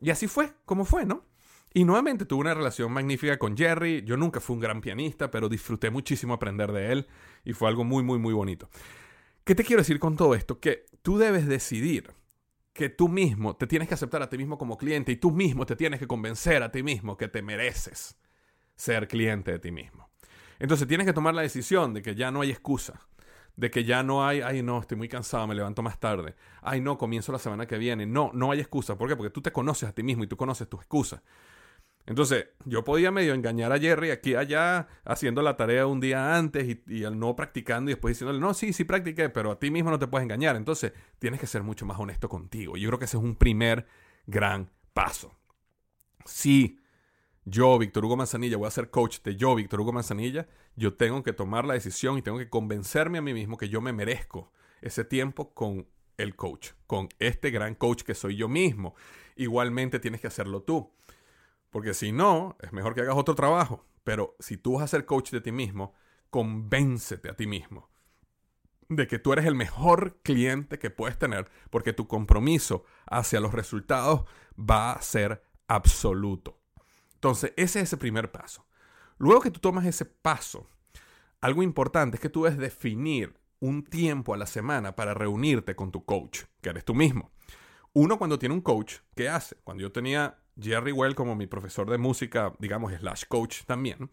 Y 0.00 0.10
así 0.10 0.26
fue, 0.26 0.52
como 0.64 0.84
fue, 0.84 1.04
¿no? 1.06 1.24
Y 1.74 1.84
nuevamente 1.84 2.26
tuve 2.26 2.40
una 2.40 2.54
relación 2.54 2.92
magnífica 2.92 3.38
con 3.38 3.56
Jerry. 3.56 4.02
Yo 4.04 4.16
nunca 4.16 4.40
fui 4.40 4.54
un 4.54 4.60
gran 4.60 4.80
pianista, 4.80 5.30
pero 5.30 5.48
disfruté 5.48 5.90
muchísimo 5.90 6.34
aprender 6.34 6.72
de 6.72 6.92
él 6.92 7.06
y 7.44 7.54
fue 7.54 7.68
algo 7.68 7.84
muy, 7.84 8.02
muy, 8.02 8.18
muy 8.18 8.34
bonito. 8.34 8.68
¿Qué 9.44 9.54
te 9.54 9.64
quiero 9.64 9.82
decir 9.82 9.98
con 9.98 10.16
todo 10.16 10.34
esto? 10.34 10.60
Que 10.60 10.86
tú 11.02 11.18
debes 11.18 11.46
decidir 11.46 12.12
que 12.72 12.88
tú 12.88 13.08
mismo 13.08 13.56
te 13.56 13.66
tienes 13.66 13.88
que 13.88 13.94
aceptar 13.94 14.22
a 14.22 14.30
ti 14.30 14.38
mismo 14.38 14.56
como 14.56 14.78
cliente 14.78 15.12
y 15.12 15.16
tú 15.16 15.30
mismo 15.30 15.66
te 15.66 15.76
tienes 15.76 16.00
que 16.00 16.06
convencer 16.06 16.62
a 16.62 16.70
ti 16.70 16.82
mismo 16.82 17.16
que 17.16 17.28
te 17.28 17.42
mereces 17.42 18.16
ser 18.76 19.08
cliente 19.08 19.52
de 19.52 19.58
ti 19.58 19.70
mismo. 19.70 20.08
Entonces 20.58 20.86
tienes 20.88 21.06
que 21.06 21.12
tomar 21.12 21.34
la 21.34 21.42
decisión 21.42 21.92
de 21.92 22.02
que 22.02 22.14
ya 22.14 22.30
no 22.30 22.40
hay 22.40 22.50
excusa, 22.50 23.06
de 23.56 23.70
que 23.70 23.84
ya 23.84 24.02
no 24.02 24.26
hay, 24.26 24.40
ay 24.40 24.62
no, 24.62 24.80
estoy 24.80 24.96
muy 24.96 25.08
cansado, 25.08 25.46
me 25.46 25.54
levanto 25.54 25.82
más 25.82 25.98
tarde, 25.98 26.34
ay 26.62 26.80
no, 26.80 26.96
comienzo 26.96 27.32
la 27.32 27.38
semana 27.38 27.66
que 27.66 27.78
viene. 27.78 28.06
No, 28.06 28.30
no 28.32 28.50
hay 28.52 28.60
excusa. 28.60 28.96
¿Por 28.96 29.08
qué? 29.08 29.16
Porque 29.16 29.30
tú 29.30 29.42
te 29.42 29.52
conoces 29.52 29.88
a 29.88 29.92
ti 29.92 30.02
mismo 30.02 30.24
y 30.24 30.28
tú 30.28 30.36
conoces 30.36 30.68
tus 30.68 30.80
excusas. 30.80 31.20
Entonces, 32.06 32.46
yo 32.64 32.82
podía 32.82 33.10
medio 33.10 33.32
engañar 33.32 33.72
a 33.72 33.78
Jerry 33.78 34.10
aquí 34.10 34.34
allá, 34.34 34.88
haciendo 35.04 35.40
la 35.40 35.56
tarea 35.56 35.86
un 35.86 36.00
día 36.00 36.36
antes 36.36 36.68
y, 36.68 36.82
y 36.86 37.10
no 37.10 37.36
practicando 37.36 37.90
y 37.90 37.94
después 37.94 38.16
diciéndole, 38.16 38.40
no, 38.40 38.54
sí, 38.54 38.72
sí 38.72 38.84
practiqué, 38.84 39.28
pero 39.28 39.52
a 39.52 39.58
ti 39.58 39.70
mismo 39.70 39.90
no 39.90 39.98
te 39.98 40.08
puedes 40.08 40.24
engañar. 40.24 40.56
Entonces, 40.56 40.92
tienes 41.18 41.38
que 41.38 41.46
ser 41.46 41.62
mucho 41.62 41.86
más 41.86 41.98
honesto 41.98 42.28
contigo. 42.28 42.76
Yo 42.76 42.88
creo 42.88 42.98
que 42.98 43.04
ese 43.04 43.16
es 43.16 43.22
un 43.22 43.36
primer 43.36 43.86
gran 44.26 44.70
paso. 44.92 45.32
Si 46.24 46.78
yo, 47.44 47.78
Víctor 47.78 48.04
Hugo 48.04 48.16
Manzanilla, 48.16 48.56
voy 48.56 48.68
a 48.68 48.70
ser 48.70 48.90
coach 48.90 49.20
de 49.22 49.36
yo, 49.36 49.54
Víctor 49.54 49.80
Hugo 49.80 49.92
Manzanilla, 49.92 50.46
yo 50.76 50.94
tengo 50.94 51.22
que 51.22 51.32
tomar 51.32 51.64
la 51.64 51.74
decisión 51.74 52.18
y 52.18 52.22
tengo 52.22 52.38
que 52.38 52.48
convencerme 52.48 53.18
a 53.18 53.22
mí 53.22 53.34
mismo 53.34 53.56
que 53.56 53.68
yo 53.68 53.80
me 53.80 53.92
merezco 53.92 54.52
ese 54.80 55.04
tiempo 55.04 55.52
con 55.54 55.88
el 56.18 56.36
coach, 56.36 56.70
con 56.86 57.08
este 57.18 57.50
gran 57.50 57.74
coach 57.74 58.02
que 58.02 58.14
soy 58.14 58.36
yo 58.36 58.48
mismo. 58.48 58.94
Igualmente 59.36 59.98
tienes 59.98 60.20
que 60.20 60.28
hacerlo 60.28 60.62
tú. 60.62 60.92
Porque 61.72 61.94
si 61.94 62.12
no, 62.12 62.56
es 62.60 62.72
mejor 62.72 62.94
que 62.94 63.00
hagas 63.00 63.16
otro 63.16 63.34
trabajo. 63.34 63.84
Pero 64.04 64.36
si 64.38 64.56
tú 64.56 64.74
vas 64.74 64.84
a 64.84 64.88
ser 64.88 65.04
coach 65.04 65.32
de 65.32 65.40
ti 65.40 65.50
mismo, 65.50 65.94
convéncete 66.30 67.28
a 67.28 67.34
ti 67.34 67.48
mismo 67.48 67.90
de 68.96 69.06
que 69.06 69.18
tú 69.18 69.32
eres 69.32 69.46
el 69.46 69.54
mejor 69.54 70.20
cliente 70.22 70.78
que 70.78 70.90
puedes 70.90 71.18
tener 71.18 71.50
porque 71.70 71.92
tu 71.92 72.06
compromiso 72.06 72.84
hacia 73.06 73.40
los 73.40 73.52
resultados 73.52 74.24
va 74.58 74.92
a 74.92 75.02
ser 75.02 75.42
absoluto. 75.68 76.60
Entonces, 77.14 77.52
ese 77.56 77.80
es 77.80 77.84
ese 77.84 77.96
primer 77.96 78.30
paso. 78.30 78.66
Luego 79.18 79.40
que 79.40 79.50
tú 79.50 79.60
tomas 79.60 79.86
ese 79.86 80.04
paso, 80.04 80.68
algo 81.40 81.62
importante 81.62 82.16
es 82.16 82.20
que 82.20 82.28
tú 82.28 82.44
debes 82.44 82.58
definir 82.58 83.38
un 83.60 83.84
tiempo 83.84 84.34
a 84.34 84.36
la 84.36 84.46
semana 84.46 84.96
para 84.96 85.14
reunirte 85.14 85.76
con 85.76 85.92
tu 85.92 86.04
coach, 86.04 86.42
que 86.60 86.70
eres 86.70 86.84
tú 86.84 86.94
mismo. 86.94 87.30
Uno 87.92 88.18
cuando 88.18 88.38
tiene 88.38 88.54
un 88.54 88.60
coach, 88.60 88.96
¿qué 89.14 89.28
hace? 89.28 89.56
Cuando 89.62 89.82
yo 89.82 89.92
tenía 89.92 90.41
Jerry 90.60 90.92
Well 90.92 91.14
como 91.14 91.34
mi 91.34 91.46
profesor 91.46 91.88
de 91.90 91.98
música, 91.98 92.52
digamos, 92.58 92.92
slash 92.92 93.24
coach 93.28 93.62
también, 93.64 94.10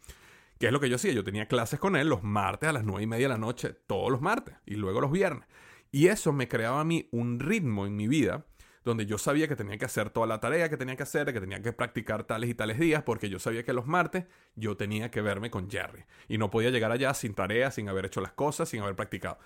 ¿qué 0.60 0.68
es 0.68 0.74
lo 0.74 0.80
que 0.80 0.90
yo 0.90 0.96
hacía? 0.96 1.12
Yo 1.12 1.24
tenía 1.24 1.48
clases 1.48 1.80
con 1.80 1.96
él 1.96 2.08
los 2.08 2.24
martes 2.24 2.70
a 2.70 2.74
las 2.74 2.84
nueve 2.84 3.04
y 3.04 3.08
media 3.08 3.28
de 3.28 3.34
la 3.34 3.38
noche, 3.38 3.76
todos 3.88 4.12
los 4.12 4.22
martes, 4.22 4.56
y 4.66 4.76
luego 4.76 5.02
los 5.02 5.12
viernes. 5.12 5.48
Y 5.92 6.08
eso 6.08 6.32
me 6.34 6.48
creaba 6.48 6.82
a 6.82 6.84
mí 6.84 7.08
un 7.12 7.40
ritmo 7.40 7.86
en 7.86 7.96
mi 7.96 8.08
vida 8.08 8.46
donde 8.86 9.06
yo 9.06 9.18
sabía 9.18 9.48
que 9.48 9.56
tenía 9.56 9.78
que 9.78 9.86
hacer 9.86 10.10
toda 10.10 10.26
la 10.26 10.40
tarea 10.40 10.70
que 10.70 10.78
tenía 10.78 10.96
que 10.96 11.04
hacer, 11.04 11.32
que 11.34 11.40
tenía 11.40 11.62
que 11.62 11.74
practicar 11.74 12.24
tales 12.24 12.50
y 12.50 12.56
tales 12.56 12.80
días, 12.80 13.04
porque 13.04 13.30
yo 13.30 13.38
sabía 13.38 13.64
que 13.64 13.74
los 13.74 13.86
martes 13.86 14.26
yo 14.56 14.78
tenía 14.78 15.12
que 15.12 15.22
verme 15.22 15.52
con 15.52 15.70
Jerry. 15.70 16.06
Y 16.28 16.38
no 16.38 16.50
podía 16.50 16.70
llegar 16.70 16.92
allá 16.92 17.14
sin 17.14 17.34
tarea, 17.34 17.72
sin 17.72 17.90
haber 17.90 18.06
hecho 18.06 18.22
las 18.22 18.32
cosas, 18.32 18.70
sin 18.70 18.82
haber 18.82 18.96
practicado 18.96 19.38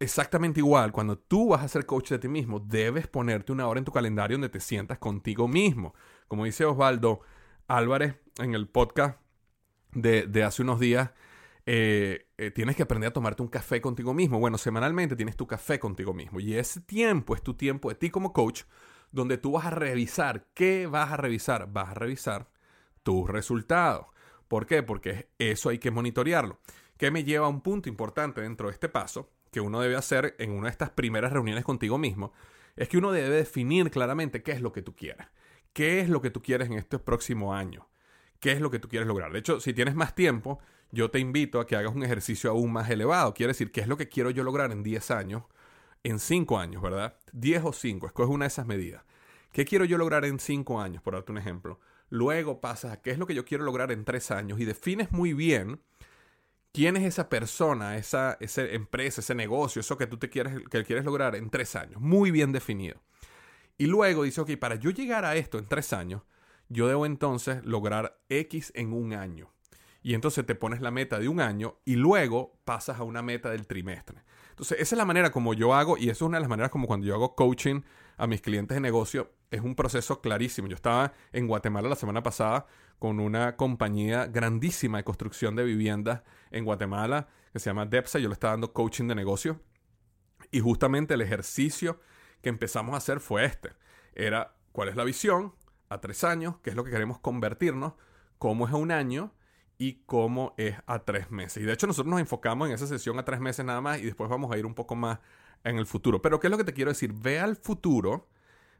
exactamente 0.00 0.60
igual, 0.60 0.90
cuando 0.90 1.18
tú 1.18 1.50
vas 1.50 1.62
a 1.62 1.68
ser 1.68 1.86
coach 1.86 2.10
de 2.10 2.18
ti 2.18 2.28
mismo, 2.28 2.58
debes 2.58 3.06
ponerte 3.06 3.52
una 3.52 3.68
hora 3.68 3.78
en 3.78 3.84
tu 3.84 3.92
calendario 3.92 4.36
donde 4.36 4.48
te 4.48 4.60
sientas 4.60 4.98
contigo 4.98 5.46
mismo. 5.46 5.94
Como 6.26 6.44
dice 6.46 6.64
Osvaldo 6.64 7.20
Álvarez 7.68 8.16
en 8.38 8.54
el 8.54 8.66
podcast 8.66 9.20
de, 9.92 10.42
hace 10.42 10.62
unos 10.62 10.80
días, 10.80 11.10
eh, 11.66 12.26
eh, 12.38 12.50
tienes 12.50 12.76
que 12.76 12.82
aprender 12.82 13.10
a 13.10 13.12
tomarte 13.12 13.42
un 13.42 13.48
café 13.48 13.80
contigo 13.80 14.14
mismo. 14.14 14.40
Bueno, 14.40 14.58
semanalmente 14.58 15.16
tienes 15.16 15.36
tu 15.36 15.46
café 15.46 15.78
contigo 15.78 16.14
mismo. 16.14 16.40
Y 16.40 16.54
ese 16.54 16.80
tiempo 16.80 17.34
es 17.34 17.42
tu 17.42 17.54
tiempo 17.54 17.90
de 17.90 17.94
ti 17.94 18.10
como 18.10 18.32
coach, 18.32 18.62
donde 19.12 19.36
tú 19.38 19.52
vas 19.52 19.66
a 19.66 19.70
revisar. 19.70 20.46
¿Qué 20.54 20.86
vas 20.86 21.12
a 21.12 21.16
revisar? 21.18 21.70
Vas 21.70 21.90
a 21.90 21.94
revisar 21.94 22.48
tus 23.02 23.28
resultados. 23.28 24.06
¿Por 24.48 24.66
qué? 24.66 24.82
Porque 24.82 25.28
eso 25.38 25.68
hay 25.68 25.78
que 25.78 25.90
monitorearlo. 25.90 26.58
¿Qué 26.96 27.10
me 27.10 27.22
lleva 27.24 27.46
a 27.46 27.50
un 27.50 27.60
punto 27.60 27.88
importante 27.88 28.40
dentro 28.40 28.68
de 28.68 28.72
este 28.72 28.88
paso? 28.88 29.30
Que 29.50 29.60
uno 29.60 29.80
debe 29.80 29.96
hacer 29.96 30.36
en 30.38 30.52
una 30.52 30.66
de 30.66 30.72
estas 30.72 30.90
primeras 30.90 31.32
reuniones 31.32 31.64
contigo 31.64 31.98
mismo 31.98 32.32
es 32.76 32.88
que 32.88 32.98
uno 32.98 33.12
debe 33.12 33.34
definir 33.34 33.90
claramente 33.90 34.42
qué 34.42 34.52
es 34.52 34.60
lo 34.60 34.72
que 34.72 34.82
tú 34.82 34.94
quieres. 34.94 35.26
¿Qué 35.72 36.00
es 36.00 36.08
lo 36.08 36.20
que 36.20 36.30
tú 36.30 36.42
quieres 36.42 36.68
en 36.68 36.78
este 36.78 36.98
próximo 36.98 37.54
año? 37.54 37.88
¿Qué 38.40 38.52
es 38.52 38.60
lo 38.60 38.70
que 38.70 38.78
tú 38.78 38.88
quieres 38.88 39.06
lograr? 39.06 39.32
De 39.32 39.38
hecho, 39.38 39.60
si 39.60 39.72
tienes 39.72 39.94
más 39.94 40.14
tiempo, 40.14 40.60
yo 40.90 41.10
te 41.10 41.18
invito 41.18 41.60
a 41.60 41.66
que 41.66 41.76
hagas 41.76 41.94
un 41.94 42.02
ejercicio 42.02 42.50
aún 42.50 42.72
más 42.72 42.88
elevado. 42.90 43.34
Quiere 43.34 43.50
decir, 43.50 43.70
¿qué 43.70 43.80
es 43.80 43.88
lo 43.88 43.96
que 43.96 44.08
quiero 44.08 44.30
yo 44.30 44.42
lograr 44.42 44.72
en 44.72 44.82
10 44.82 45.10
años? 45.10 45.44
En 46.02 46.18
5 46.18 46.58
años, 46.58 46.82
¿verdad? 46.82 47.16
10 47.32 47.62
o 47.64 47.72
5, 47.72 48.06
escoge 48.06 48.32
una 48.32 48.46
de 48.46 48.48
esas 48.48 48.66
medidas. 48.66 49.04
¿Qué 49.52 49.64
quiero 49.64 49.84
yo 49.84 49.98
lograr 49.98 50.24
en 50.24 50.38
5 50.38 50.80
años, 50.80 51.02
por 51.02 51.14
darte 51.14 51.32
un 51.32 51.38
ejemplo? 51.38 51.80
Luego 52.08 52.60
pasas 52.60 52.92
a 52.92 53.02
qué 53.02 53.10
es 53.10 53.18
lo 53.18 53.26
que 53.26 53.34
yo 53.34 53.44
quiero 53.44 53.64
lograr 53.64 53.92
en 53.92 54.04
3 54.04 54.30
años 54.30 54.58
y 54.58 54.64
defines 54.64 55.12
muy 55.12 55.34
bien 55.34 55.80
¿Quién 56.72 56.96
es 56.96 57.04
esa 57.04 57.28
persona, 57.28 57.96
esa, 57.96 58.38
empresa, 58.40 59.20
ese 59.20 59.34
negocio, 59.34 59.80
eso 59.80 59.98
que 59.98 60.06
tú 60.06 60.18
te 60.18 60.30
quieres, 60.30 60.54
que 60.70 60.84
quieres 60.84 61.04
lograr 61.04 61.34
en 61.34 61.50
tres 61.50 61.74
años? 61.74 62.00
Muy 62.00 62.30
bien 62.30 62.52
definido. 62.52 63.00
Y 63.76 63.86
luego 63.86 64.22
dice, 64.22 64.40
ok, 64.40 64.56
para 64.56 64.76
yo 64.76 64.90
llegar 64.90 65.24
a 65.24 65.34
esto 65.34 65.58
en 65.58 65.66
tres 65.66 65.92
años, 65.92 66.22
yo 66.68 66.86
debo 66.86 67.06
entonces 67.06 67.64
lograr 67.64 68.20
X 68.28 68.72
en 68.76 68.92
un 68.92 69.14
año. 69.14 69.50
Y 70.02 70.14
entonces 70.14 70.46
te 70.46 70.54
pones 70.54 70.80
la 70.80 70.90
meta 70.90 71.18
de 71.18 71.28
un 71.28 71.40
año 71.40 71.78
y 71.84 71.96
luego 71.96 72.58
pasas 72.64 73.00
a 73.00 73.02
una 73.02 73.22
meta 73.22 73.50
del 73.50 73.66
trimestre. 73.66 74.22
Entonces, 74.50 74.78
esa 74.80 74.94
es 74.94 74.98
la 74.98 75.04
manera 75.04 75.32
como 75.32 75.54
yo 75.54 75.74
hago, 75.74 75.98
y 75.98 76.04
eso 76.04 76.24
es 76.24 76.28
una 76.28 76.38
de 76.38 76.42
las 76.42 76.50
maneras 76.50 76.70
como 76.70 76.86
cuando 76.86 77.06
yo 77.06 77.14
hago 77.14 77.34
coaching 77.34 77.82
a 78.20 78.26
mis 78.26 78.42
clientes 78.42 78.76
de 78.76 78.80
negocio, 78.80 79.32
es 79.50 79.62
un 79.62 79.74
proceso 79.74 80.20
clarísimo. 80.20 80.68
Yo 80.68 80.74
estaba 80.74 81.14
en 81.32 81.46
Guatemala 81.46 81.88
la 81.88 81.96
semana 81.96 82.22
pasada 82.22 82.66
con 82.98 83.18
una 83.18 83.56
compañía 83.56 84.26
grandísima 84.26 84.98
de 84.98 85.04
construcción 85.04 85.56
de 85.56 85.64
viviendas 85.64 86.22
en 86.50 86.66
Guatemala 86.66 87.28
que 87.52 87.58
se 87.58 87.70
llama 87.70 87.86
Depsa. 87.86 88.18
Yo 88.18 88.28
le 88.28 88.34
estaba 88.34 88.52
dando 88.52 88.74
coaching 88.74 89.08
de 89.08 89.14
negocio. 89.14 89.60
Y 90.50 90.60
justamente 90.60 91.14
el 91.14 91.22
ejercicio 91.22 91.98
que 92.42 92.50
empezamos 92.50 92.94
a 92.94 92.98
hacer 92.98 93.20
fue 93.20 93.46
este. 93.46 93.70
Era 94.14 94.54
cuál 94.72 94.90
es 94.90 94.96
la 94.96 95.04
visión 95.04 95.54
a 95.88 96.00
tres 96.00 96.22
años, 96.22 96.56
qué 96.62 96.70
es 96.70 96.76
lo 96.76 96.84
que 96.84 96.90
queremos 96.90 97.18
convertirnos, 97.20 97.94
cómo 98.38 98.66
es 98.66 98.72
a 98.74 98.76
un 98.76 98.92
año 98.92 99.32
y 99.78 100.02
cómo 100.04 100.54
es 100.58 100.76
a 100.86 101.04
tres 101.04 101.30
meses. 101.30 101.62
Y 101.62 101.66
de 101.66 101.72
hecho 101.72 101.86
nosotros 101.86 102.10
nos 102.10 102.20
enfocamos 102.20 102.68
en 102.68 102.74
esa 102.74 102.86
sesión 102.86 103.18
a 103.18 103.24
tres 103.24 103.40
meses 103.40 103.64
nada 103.64 103.80
más 103.80 103.98
y 103.98 104.02
después 104.02 104.28
vamos 104.28 104.52
a 104.52 104.58
ir 104.58 104.66
un 104.66 104.74
poco 104.74 104.94
más 104.94 105.20
en 105.64 105.78
el 105.78 105.86
futuro. 105.86 106.22
Pero 106.22 106.40
¿qué 106.40 106.46
es 106.46 106.50
lo 106.50 106.58
que 106.58 106.64
te 106.64 106.72
quiero 106.72 106.90
decir? 106.90 107.12
Ve 107.12 107.38
al 107.38 107.56
futuro, 107.56 108.28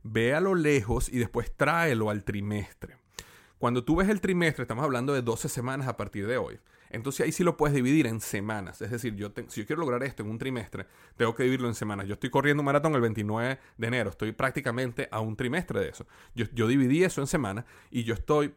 ve 0.03 0.35
a 0.35 0.41
lo 0.41 0.55
lejos 0.55 1.09
y 1.09 1.19
después 1.19 1.53
tráelo 1.57 2.11
al 2.11 2.25
trimestre. 2.25 2.97
Cuando 3.59 3.85
tú 3.85 3.97
ves 3.97 4.09
el 4.09 4.21
trimestre, 4.21 4.63
estamos 4.63 4.85
hablando 4.85 5.13
de 5.13 5.23
12 5.23 5.49
semanas 5.49 5.87
a 5.87 5.97
partir 5.97 6.27
de 6.27 6.39
hoy. 6.39 6.59
Entonces 6.89 7.25
ahí 7.25 7.33
sí 7.33 7.45
lo 7.45 7.57
puedes 7.57 7.75
dividir 7.75 8.07
en 8.07 8.21
semanas. 8.21 8.83
Es 8.83 8.91
decir, 8.91 9.15
yo 9.15 9.33
si 9.49 9.61
yo 9.61 9.67
quiero 9.67 9.81
lograr 9.81 10.03
esto 10.03 10.23
en 10.23 10.31
un 10.31 10.39
trimestre, 10.39 10.87
tengo 11.17 11.35
que 11.35 11.45
dividirlo 11.45 11.69
en 11.69 11.75
semanas. 11.75 12.07
Yo 12.07 12.15
estoy 12.15 12.31
corriendo 12.31 12.63
maratón 12.63 12.95
el 12.95 13.01
29 13.01 13.59
de 13.77 13.87
enero. 13.87 14.11
Estoy 14.11 14.33
prácticamente 14.33 15.09
a 15.13 15.21
un 15.21 15.37
trimestre 15.37 15.81
de 15.81 15.89
eso. 15.91 16.07
Yo, 16.35 16.47
yo 16.53 16.67
dividí 16.67 17.05
eso 17.05 17.21
en 17.21 17.29
semanas 17.29 17.65
y 17.91 18.03
yo 18.03 18.15
estoy 18.15 18.55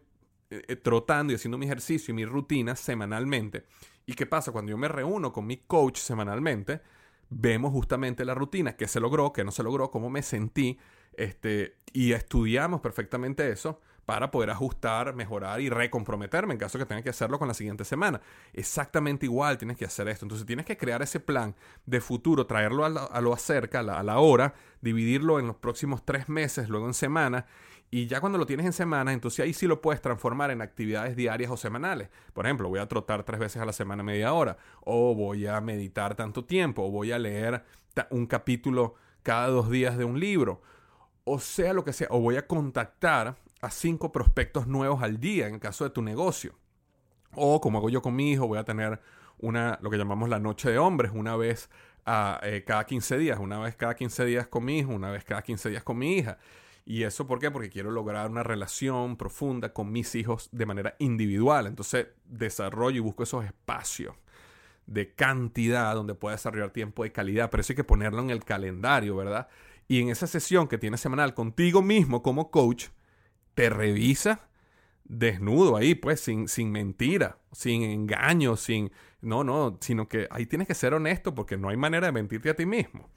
eh, 0.49 0.63
eh, 0.67 0.75
trotando 0.75 1.31
y 1.31 1.35
haciendo 1.35 1.57
mi 1.57 1.65
ejercicio 1.65 2.11
y 2.11 2.15
mi 2.15 2.25
rutina 2.25 2.75
semanalmente. 2.75 3.65
¿Y 4.05 4.13
qué 4.13 4.25
pasa? 4.25 4.51
Cuando 4.51 4.71
yo 4.71 4.77
me 4.77 4.87
reúno 4.87 5.31
con 5.31 5.45
mi 5.45 5.57
coach 5.57 5.97
semanalmente, 5.97 6.81
vemos 7.29 7.71
justamente 7.71 8.25
la 8.25 8.33
rutina, 8.33 8.75
qué 8.75 8.87
se 8.87 8.99
logró, 8.99 9.33
qué 9.33 9.43
no 9.43 9.51
se 9.51 9.63
logró, 9.63 9.91
cómo 9.91 10.09
me 10.09 10.21
sentí, 10.21 10.77
este, 11.13 11.77
y 11.91 12.13
estudiamos 12.13 12.81
perfectamente 12.81 13.49
eso 13.51 13.79
para 14.05 14.31
poder 14.31 14.49
ajustar, 14.49 15.15
mejorar 15.15 15.61
y 15.61 15.69
recomprometerme 15.69 16.53
en 16.53 16.59
caso 16.59 16.77
que 16.77 16.85
tenga 16.85 17.01
que 17.01 17.09
hacerlo 17.09 17.39
con 17.39 17.47
la 17.47 17.53
siguiente 17.53 17.85
semana. 17.85 18.19
Exactamente 18.51 19.25
igual 19.25 19.57
tienes 19.57 19.77
que 19.77 19.85
hacer 19.85 20.09
esto. 20.09 20.25
Entonces 20.25 20.45
tienes 20.45 20.65
que 20.65 20.75
crear 20.75 21.01
ese 21.01 21.19
plan 21.19 21.55
de 21.85 22.01
futuro, 22.01 22.45
traerlo 22.45 22.83
a, 22.85 23.21
lo 23.21 23.33
acerca, 23.33 23.79
a 23.79 23.83
la, 23.83 23.99
a 23.99 24.03
la 24.03 24.19
hora, 24.19 24.55
dividirlo 24.81 25.39
en 25.39 25.47
los 25.47 25.55
próximos 25.55 26.03
tres 26.03 26.27
meses, 26.27 26.67
luego 26.67 26.85
en 26.85 26.93
semanas 26.93 27.45
y 27.93 28.07
ya 28.07 28.19
cuando 28.19 28.39
lo 28.39 28.47
tienes 28.47 28.65
en 28.65 28.73
semana, 28.73 29.13
entonces 29.13 29.41
ahí 29.41 29.53
sí 29.53 29.67
lo 29.67 29.79
puedes 29.79 30.01
transformar 30.01 30.49
en 30.49 30.63
actividades 30.63 31.15
diarias 31.15 31.51
o 31.51 31.57
semanales. 31.57 32.09
Por 32.33 32.47
ejemplo, 32.47 32.67
voy 32.67 32.79
a 32.79 32.87
trotar 32.87 33.21
tres 33.21 33.39
veces 33.39 33.61
a 33.61 33.65
la 33.65 33.71
semana 33.71 34.01
media 34.01 34.33
hora, 34.33 34.57
o 34.83 35.13
voy 35.13 35.45
a 35.45 35.61
meditar 35.61 36.15
tanto 36.15 36.43
tiempo, 36.43 36.81
o 36.81 36.89
voy 36.89 37.11
a 37.11 37.19
leer 37.19 37.63
un 38.09 38.25
capítulo 38.25 38.95
cada 39.21 39.45
dos 39.49 39.69
días 39.69 39.95
de 39.95 40.05
un 40.05 40.19
libro, 40.19 40.63
o 41.23 41.37
sea 41.37 41.71
lo 41.71 41.83
que 41.83 41.93
sea, 41.93 42.07
o 42.09 42.19
voy 42.19 42.35
a 42.35 42.47
contactar 42.47 43.35
a 43.61 43.69
cinco 43.69 44.11
prospectos 44.11 44.65
nuevos 44.65 45.03
al 45.03 45.19
día 45.19 45.47
en 45.47 45.53
el 45.53 45.59
caso 45.59 45.83
de 45.83 45.91
tu 45.91 46.01
negocio. 46.01 46.55
O 47.35 47.61
como 47.61 47.77
hago 47.77 47.91
yo 47.91 48.01
con 48.01 48.15
mi 48.15 48.31
hijo, 48.31 48.47
voy 48.47 48.57
a 48.57 48.63
tener 48.63 49.01
una, 49.37 49.77
lo 49.83 49.91
que 49.91 49.99
llamamos 49.99 50.29
la 50.29 50.39
noche 50.39 50.71
de 50.71 50.79
hombres, 50.79 51.11
una 51.13 51.35
vez 51.35 51.69
a, 52.07 52.39
eh, 52.41 52.63
cada 52.65 52.87
15 52.87 53.19
días, 53.19 53.37
una 53.37 53.59
vez 53.59 53.75
cada 53.75 53.93
15 53.93 54.25
días 54.25 54.47
con 54.47 54.65
mi 54.65 54.79
hijo, 54.79 54.91
una 54.91 55.11
vez 55.11 55.23
cada 55.23 55.43
15 55.43 55.69
días 55.69 55.83
con 55.83 55.99
mi 55.99 56.17
hija. 56.17 56.39
¿Y 56.85 57.03
eso 57.03 57.27
por 57.27 57.39
qué? 57.39 57.49
Porque 57.49 57.69
quiero 57.69 57.91
lograr 57.91 58.29
una 58.29 58.43
relación 58.43 59.15
profunda 59.15 59.73
con 59.73 59.91
mis 59.91 60.15
hijos 60.15 60.49
de 60.51 60.65
manera 60.65 60.95
individual. 60.99 61.67
Entonces 61.67 62.07
desarrollo 62.25 62.97
y 62.97 62.99
busco 62.99 63.23
esos 63.23 63.45
espacios 63.45 64.15
de 64.85 65.13
cantidad 65.13 65.95
donde 65.95 66.13
pueda 66.13 66.35
desarrollar 66.35 66.71
tiempo 66.71 67.03
de 67.03 67.11
calidad. 67.11 67.49
Pero 67.49 67.61
eso 67.61 67.73
hay 67.73 67.77
que 67.77 67.83
ponerlo 67.83 68.21
en 68.21 68.29
el 68.29 68.43
calendario, 68.43 69.15
¿verdad? 69.15 69.47
Y 69.87 70.01
en 70.01 70.09
esa 70.09 70.27
sesión 70.27 70.67
que 70.67 70.77
tienes 70.77 70.99
semanal 70.99 71.33
contigo 71.33 71.81
mismo 71.81 72.21
como 72.21 72.51
coach, 72.51 72.87
te 73.53 73.69
revisa 73.69 74.49
desnudo 75.05 75.75
ahí, 75.77 75.95
pues, 75.95 76.21
sin, 76.21 76.47
sin 76.47 76.71
mentira, 76.71 77.37
sin 77.51 77.83
engaño, 77.83 78.55
sin... 78.55 78.91
No, 79.21 79.43
no, 79.43 79.77
sino 79.79 80.09
que 80.09 80.27
ahí 80.31 80.45
tienes 80.45 80.67
que 80.67 80.73
ser 80.73 80.93
honesto 80.93 81.33
porque 81.33 81.55
no 81.57 81.69
hay 81.69 81.77
manera 81.77 82.07
de 82.07 82.11
mentirte 82.11 82.49
a 82.49 82.55
ti 82.55 82.65
mismo. 82.65 83.09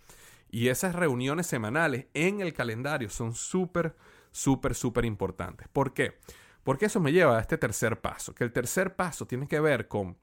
Y 0.51 0.69
esas 0.69 0.95
reuniones 0.95 1.47
semanales 1.47 2.07
en 2.15 2.41
el 2.41 2.53
calendario 2.53 3.11
son 3.11 3.35
súper, 3.35 3.97
súper, 4.31 4.75
súper 4.75 5.05
importantes. 5.05 5.69
¿Por 5.69 5.93
qué? 5.93 6.19
Porque 6.63 6.87
eso 6.87 7.01
me 7.01 7.13
lleva 7.13 7.39
a 7.39 7.41
este 7.41 7.59
tercer 7.59 8.01
paso, 8.01 8.35
que 8.35 8.45
el 8.45 8.53
tercer 8.53 8.97
paso 8.97 9.27
tiene 9.27 9.47
que 9.47 9.61
ver 9.61 9.89
con 9.89 10.17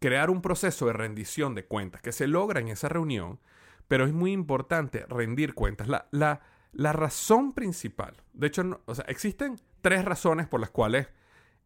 crear 0.00 0.30
un 0.30 0.42
proceso 0.42 0.86
de 0.86 0.92
rendición 0.92 1.54
de 1.54 1.64
cuentas 1.64 2.00
que 2.00 2.12
se 2.12 2.26
logra 2.26 2.60
en 2.60 2.68
esa 2.68 2.88
reunión, 2.88 3.40
pero 3.88 4.04
es 4.04 4.12
muy 4.12 4.32
importante 4.32 5.06
rendir 5.08 5.54
cuentas. 5.54 5.88
La, 5.88 6.08
la, 6.10 6.40
la 6.72 6.92
razón 6.92 7.52
principal, 7.52 8.16
de 8.32 8.46
hecho, 8.46 8.82
o 8.84 8.94
sea, 8.94 9.04
existen 9.08 9.56
tres 9.80 10.04
razones 10.04 10.46
por 10.46 10.60
las 10.60 10.70
cuales 10.70 11.08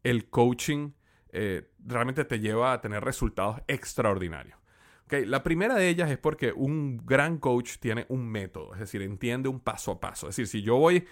el 0.03 0.29
coaching 0.29 0.93
eh, 1.31 1.71
realmente 1.85 2.25
te 2.25 2.41
lleva 2.41 2.73
a 2.73 2.81
tener 2.81 3.05
resultados 3.05 3.61
extraordinarios. 3.67 4.59
La 5.27 5.43
primera 5.43 5.75
de 5.75 5.89
ellas 5.89 6.11
es 6.11 6.19
porque 6.19 6.53
un 6.53 7.03
gran 7.05 7.39
coach 7.39 7.77
tiene 7.79 8.07
un 8.09 8.27
método, 8.29 8.73
es 8.75 8.81
decir, 8.81 9.03
entiende 9.03 9.49
un 9.49 9.61
paso 9.61 9.93
a 9.93 10.01
paso. 10.01 10.29
Es 10.29 10.37
decir, 10.37 10.49
si 10.49 10.63
yo 10.63 10.77
voy 10.77 11.05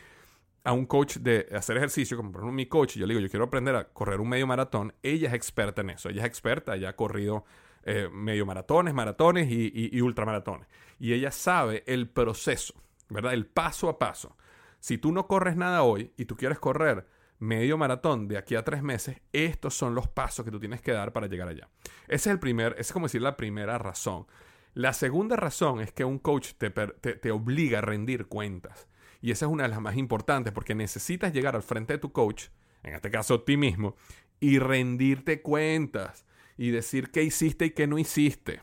a 0.64 0.72
un 0.72 0.86
coach 0.86 1.18
de 1.18 1.48
hacer 1.52 1.76
ejercicio, 1.76 2.16
como 2.16 2.32
por 2.32 2.40
ejemplo 2.40 2.54
mi 2.54 2.66
coach, 2.66 2.96
y 2.96 3.00
yo 3.00 3.06
le 3.06 3.14
digo, 3.14 3.24
yo 3.24 3.30
quiero 3.30 3.44
aprender 3.44 3.76
a 3.76 3.88
correr 3.92 4.20
un 4.20 4.28
medio 4.28 4.46
maratón, 4.46 4.94
ella 5.02 5.28
es 5.28 5.34
experta 5.34 5.82
en 5.82 5.90
eso, 5.90 6.08
ella 6.08 6.22
es 6.22 6.26
experta, 6.26 6.76
ella 6.76 6.90
ha 6.90 6.96
corrido 6.96 7.44
eh, 7.82 8.08
medio 8.12 8.46
maratones, 8.46 8.94
maratones 8.94 9.50
y, 9.50 9.90
y 9.92 10.00
ultramaratones. 10.00 10.66
Y 10.98 11.12
ella 11.12 11.30
sabe 11.30 11.82
el 11.86 12.08
proceso, 12.08 12.74
¿verdad? 13.08 13.34
El 13.34 13.46
paso 13.46 13.88
a 13.88 13.98
paso. 13.98 14.36
Si 14.80 14.98
tú 14.98 15.12
no 15.12 15.26
corres 15.26 15.56
nada 15.56 15.82
hoy 15.82 16.12
y 16.16 16.24
tú 16.24 16.36
quieres 16.36 16.58
correr 16.58 17.06
medio 17.40 17.78
maratón 17.78 18.28
de 18.28 18.38
aquí 18.38 18.54
a 18.54 18.62
tres 18.62 18.82
meses, 18.82 19.20
estos 19.32 19.74
son 19.74 19.94
los 19.94 20.06
pasos 20.06 20.44
que 20.44 20.50
tú 20.50 20.60
tienes 20.60 20.82
que 20.82 20.92
dar 20.92 21.12
para 21.12 21.26
llegar 21.26 21.48
allá. 21.48 21.68
Ese 22.06 22.28
es 22.28 22.34
el 22.34 22.38
primer, 22.38 22.76
es 22.78 22.92
como 22.92 23.06
decir 23.06 23.22
la 23.22 23.36
primera 23.36 23.78
razón. 23.78 24.26
La 24.74 24.92
segunda 24.92 25.36
razón 25.36 25.80
es 25.80 25.90
que 25.90 26.04
un 26.04 26.18
coach 26.18 26.52
te, 26.58 26.70
te, 26.70 27.30
obliga 27.32 27.78
a 27.78 27.82
rendir 27.82 28.26
cuentas. 28.26 28.86
Y 29.20 29.32
esa 29.32 29.46
es 29.46 29.52
una 29.52 29.64
de 29.64 29.70
las 29.70 29.80
más 29.80 29.96
importantes 29.96 30.52
porque 30.52 30.74
necesitas 30.74 31.32
llegar 31.32 31.56
al 31.56 31.62
frente 31.62 31.94
de 31.94 31.98
tu 31.98 32.12
coach, 32.12 32.46
en 32.82 32.94
este 32.94 33.10
caso 33.10 33.42
ti 33.42 33.56
mismo, 33.56 33.96
y 34.38 34.58
rendirte 34.58 35.42
cuentas 35.42 36.26
y 36.56 36.70
decir 36.70 37.10
qué 37.10 37.22
hiciste 37.22 37.66
y 37.66 37.70
qué 37.70 37.86
no 37.86 37.98
hiciste. 37.98 38.60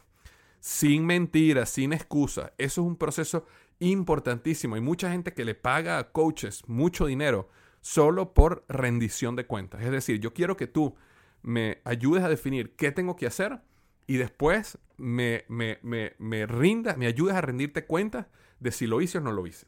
Sin 0.59 1.05
mentiras, 1.05 1.69
sin 1.69 1.93
excusas. 1.93 2.51
Eso 2.57 2.81
es 2.81 2.87
un 2.87 2.95
proceso 2.95 3.45
importantísimo. 3.79 4.75
Hay 4.75 4.81
mucha 4.81 5.11
gente 5.11 5.33
que 5.33 5.45
le 5.45 5.55
paga 5.55 5.97
a 5.97 6.11
coaches 6.11 6.63
mucho 6.67 7.05
dinero 7.07 7.49
solo 7.81 8.33
por 8.33 8.65
rendición 8.67 9.35
de 9.35 9.45
cuentas. 9.45 9.81
Es 9.81 9.91
decir, 9.91 10.19
yo 10.19 10.33
quiero 10.33 10.57
que 10.57 10.67
tú 10.67 10.95
me 11.41 11.81
ayudes 11.83 12.23
a 12.23 12.29
definir 12.29 12.75
qué 12.75 12.91
tengo 12.91 13.15
que 13.15 13.27
hacer 13.27 13.61
y 14.07 14.17
después 14.17 14.77
me, 14.97 15.45
me, 15.47 15.79
me, 15.81 16.13
me 16.17 16.45
rindas, 16.45 16.97
me 16.97 17.07
ayudes 17.07 17.35
a 17.35 17.41
rendirte 17.41 17.85
cuentas 17.85 18.27
de 18.59 18.71
si 18.71 18.87
lo 18.87 19.01
hice 19.01 19.19
o 19.19 19.21
no 19.21 19.31
lo 19.31 19.45
hice. 19.47 19.67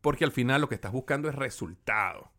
Porque 0.00 0.24
al 0.24 0.32
final 0.32 0.60
lo 0.60 0.68
que 0.68 0.74
estás 0.74 0.92
buscando 0.92 1.28
es 1.28 1.34
resultado. 1.34 2.30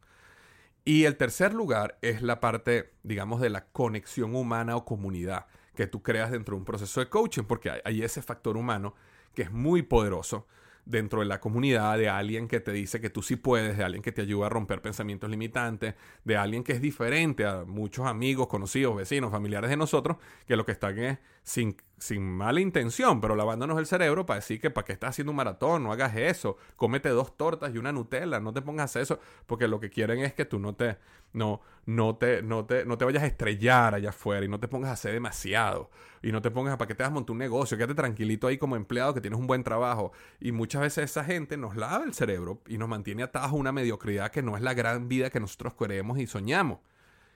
Y 0.83 1.05
el 1.05 1.17
tercer 1.17 1.53
lugar 1.53 1.97
es 2.01 2.21
la 2.21 2.39
parte, 2.39 2.93
digamos, 3.01 3.41
de 3.41 3.49
la 3.49 3.65
conexión 3.65 4.35
humana 4.35 4.75
o 4.75 4.85
comunidad 4.85 5.47
que 5.75 5.87
tú 5.87 6.03
creas 6.03 6.31
dentro 6.31 6.55
de 6.55 6.59
un 6.59 6.65
proceso 6.65 6.99
de 6.99 7.09
coaching, 7.09 7.43
porque 7.43 7.71
hay, 7.71 7.81
hay 7.83 8.03
ese 8.03 8.21
factor 8.21 8.55
humano 8.55 8.93
que 9.33 9.41
es 9.41 9.51
muy 9.51 9.81
poderoso 9.81 10.47
dentro 10.85 11.19
de 11.21 11.25
la 11.25 11.39
comunidad, 11.39 11.97
de 11.97 12.09
alguien 12.09 12.47
que 12.47 12.59
te 12.59 12.71
dice 12.71 13.01
que 13.01 13.09
tú 13.09 13.21
sí 13.21 13.35
puedes, 13.35 13.77
de 13.77 13.83
alguien 13.83 14.03
que 14.03 14.11
te 14.11 14.21
ayuda 14.21 14.47
a 14.47 14.49
romper 14.49 14.81
pensamientos 14.81 15.29
limitantes, 15.29 15.95
de 16.23 16.37
alguien 16.37 16.63
que 16.63 16.73
es 16.73 16.81
diferente 16.81 17.45
a 17.45 17.65
muchos 17.65 18.05
amigos, 18.05 18.47
conocidos, 18.47 18.95
vecinos, 18.95 19.31
familiares 19.31 19.69
de 19.69 19.77
nosotros, 19.77 20.17
que 20.47 20.55
lo 20.55 20.65
que 20.65 20.71
están 20.71 20.97
es 20.99 21.19
sin, 21.45 21.77
sin 21.99 22.23
mala 22.23 22.59
intención, 22.59 23.21
pero 23.21 23.35
lavándonos 23.35 23.77
el 23.77 23.85
cerebro 23.85 24.25
para 24.25 24.39
decir 24.39 24.59
que 24.59 24.71
para 24.71 24.83
qué 24.83 24.93
estás 24.93 25.11
haciendo 25.11 25.31
un 25.31 25.37
maratón, 25.37 25.83
no 25.83 25.91
hagas 25.91 26.15
eso, 26.15 26.57
cómete 26.75 27.09
dos 27.09 27.37
tortas 27.37 27.73
y 27.73 27.77
una 27.77 27.91
Nutella, 27.91 28.39
no 28.39 28.51
te 28.51 28.63
pongas 28.63 28.95
eso, 28.95 29.19
porque 29.45 29.67
lo 29.67 29.79
que 29.79 29.91
quieren 29.91 30.19
es 30.19 30.33
que 30.33 30.43
tú 30.45 30.57
no 30.57 30.73
te, 30.73 30.97
no, 31.33 31.61
no 31.85 32.15
te, 32.15 32.41
no 32.41 32.65
te, 32.65 32.83
no 32.83 32.97
te 32.97 33.05
vayas 33.05 33.21
a 33.21 33.27
estrellar 33.27 33.93
allá 33.93 34.09
afuera 34.09 34.43
y 34.43 34.49
no 34.49 34.59
te 34.59 34.67
pongas 34.67 34.89
a 34.89 34.93
hacer 34.93 35.13
demasiado. 35.13 35.91
Y 36.23 36.31
no 36.31 36.41
te 36.41 36.49
pongas 36.49 36.73
a 36.73 36.77
para 36.79 36.87
qué 36.87 36.95
te 36.95 37.03
a 37.03 37.11
montar 37.11 37.33
un 37.33 37.37
negocio, 37.37 37.77
quédate 37.77 37.93
tranquilito 37.93 38.47
ahí 38.47 38.57
como 38.57 38.75
empleado 38.75 39.13
que 39.13 39.21
tienes 39.21 39.39
un 39.39 39.45
buen 39.45 39.63
trabajo. 39.63 40.11
Y 40.39 40.51
muchas 40.51 40.81
veces 40.81 41.11
esa 41.11 41.23
gente 41.23 41.57
nos 41.57 41.75
lava 41.75 42.03
el 42.03 42.15
cerebro 42.15 42.63
y 42.65 42.79
nos 42.79 42.89
mantiene 42.89 43.21
atados 43.21 43.51
a 43.51 43.55
una 43.55 43.71
mediocridad 43.71 44.31
que 44.31 44.41
no 44.41 44.57
es 44.57 44.63
la 44.63 44.73
gran 44.73 45.07
vida 45.07 45.29
que 45.29 45.39
nosotros 45.39 45.75
queremos 45.75 46.17
y 46.17 46.25
soñamos. 46.25 46.79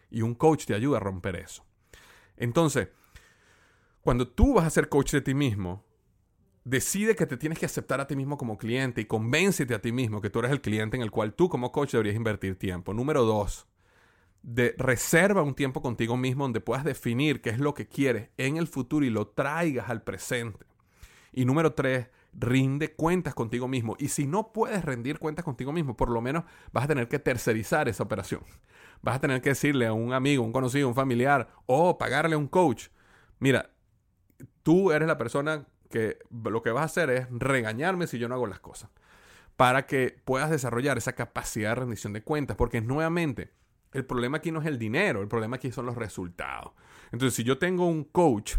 Y 0.10 0.24
un 0.24 0.34
coach 0.34 0.65
te 0.65 0.74
ayuda 0.74 0.98
a 0.98 1.02
romper 1.02 1.36
eso. 1.36 1.63
Entonces, 2.36 2.88
cuando 4.01 4.27
tú 4.27 4.53
vas 4.53 4.65
a 4.65 4.69
ser 4.69 4.89
coach 4.89 5.12
de 5.12 5.21
ti 5.21 5.33
mismo, 5.33 5.85
decide 6.63 7.15
que 7.15 7.25
te 7.25 7.38
tienes 7.38 7.59
que 7.59 7.65
aceptar 7.65 7.99
a 8.01 8.07
ti 8.07 8.15
mismo 8.15 8.38
como 8.38 8.57
cliente 8.57 9.01
y 9.01 9.05
convéncete 9.05 9.73
a 9.73 9.81
ti 9.81 9.91
mismo 9.91 10.21
que 10.21 10.29
tú 10.29 10.39
eres 10.39 10.51
el 10.51 10.62
cliente 10.62 10.97
en 10.97 11.03
el 11.03 11.12
cual 11.12 11.33
tú 11.33 11.49
como 11.49 11.71
coach 11.71 11.91
deberías 11.91 12.15
invertir 12.15 12.57
tiempo. 12.57 12.93
Número 12.93 13.25
dos, 13.25 13.67
de 14.41 14.75
reserva 14.77 15.41
un 15.41 15.55
tiempo 15.55 15.81
contigo 15.81 16.15
mismo 16.15 16.43
donde 16.43 16.62
puedas 16.62 16.83
definir 16.83 17.41
qué 17.41 17.49
es 17.49 17.59
lo 17.59 17.73
que 17.73 17.88
quieres 17.88 18.29
en 18.38 18.57
el 18.57 18.67
futuro 18.67 19.05
y 19.05 19.09
lo 19.09 19.27
traigas 19.27 19.89
al 19.89 20.03
presente. 20.03 20.65
Y 21.31 21.45
número 21.45 21.73
tres, 21.73 22.07
rinde 22.33 22.93
cuentas 22.93 23.33
contigo 23.33 23.67
mismo. 23.67 23.95
Y 23.99 24.09
si 24.09 24.27
no 24.27 24.53
puedes 24.53 24.83
rendir 24.83 25.19
cuentas 25.19 25.45
contigo 25.45 25.71
mismo, 25.71 25.95
por 25.97 26.09
lo 26.09 26.21
menos 26.21 26.43
vas 26.71 26.85
a 26.85 26.88
tener 26.88 27.07
que 27.07 27.19
tercerizar 27.19 27.89
esa 27.89 28.03
operación. 28.03 28.43
Vas 29.01 29.15
a 29.15 29.21
tener 29.21 29.41
que 29.41 29.49
decirle 29.49 29.88
a 29.88 29.93
un 29.93 30.13
amigo, 30.13 30.43
un 30.43 30.51
conocido, 30.51 30.88
un 30.88 30.95
familiar 30.95 31.49
o 31.65 31.97
pagarle 31.97 32.35
a 32.35 32.38
un 32.38 32.47
coach. 32.47 32.88
Mira, 33.39 33.71
tú 34.63 34.91
eres 34.91 35.08
la 35.08 35.17
persona 35.17 35.67
que 35.89 36.19
lo 36.32 36.62
que 36.62 36.71
vas 36.71 36.84
a 36.84 36.86
hacer 36.86 37.10
es 37.10 37.28
regañarme 37.32 38.08
si 38.08 38.19
yo 38.19 38.30
no 38.30 38.36
hago 38.36 38.47
las 38.47 38.60
cosas. 38.60 38.89
Para 39.56 39.86
que 39.86 40.21
puedas 40.23 40.49
desarrollar 40.49 40.97
esa 40.97 41.13
capacidad 41.13 41.69
de 41.69 41.75
rendición 41.75 42.13
de 42.13 42.23
cuentas. 42.23 42.56
Porque 42.58 42.82
nuevamente, 42.82 43.52
El 43.91 44.06
problema 44.06 44.38
aquí 44.38 44.52
no 44.52 44.62
es 44.62 44.67
el 44.67 44.78
dinero, 44.78 45.21
el 45.21 45.28
problema 45.28 45.56
aquí 45.56 45.71
son 45.71 45.86
los 45.86 45.95
resultados. 45.95 46.73
Entonces, 47.12 47.36
si 47.36 47.43
yo 47.43 47.58
tengo 47.58 47.88
un 47.88 48.04
coach 48.04 48.58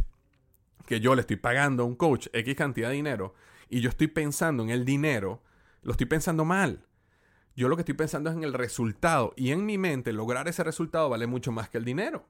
que 0.86 1.00
yo 1.00 1.14
le 1.14 1.20
estoy 1.20 1.36
pagando 1.36 1.84
a 1.84 1.86
un 1.86 1.94
coach 1.94 2.26
X 2.32 2.56
cantidad 2.56 2.88
de 2.88 2.96
dinero 2.96 3.34
y 3.68 3.80
yo 3.80 3.90
estoy 3.90 4.08
pensando 4.08 4.62
en 4.64 4.70
el 4.70 4.84
dinero, 4.84 5.42
lo 5.82 5.92
estoy 5.92 6.06
pensando 6.06 6.44
mal. 6.44 6.84
Yo 7.54 7.68
lo 7.68 7.76
que 7.76 7.82
estoy 7.82 7.94
pensando 7.94 8.30
es 8.30 8.36
en 8.36 8.42
el 8.42 8.54
resultado 8.54 9.32
y 9.36 9.52
en 9.52 9.64
mi 9.64 9.78
mente 9.78 10.12
lograr 10.12 10.48
ese 10.48 10.64
resultado 10.64 11.08
vale 11.08 11.26
mucho 11.26 11.52
más 11.52 11.68
que 11.68 11.78
el 11.78 11.84
dinero. 11.84 12.26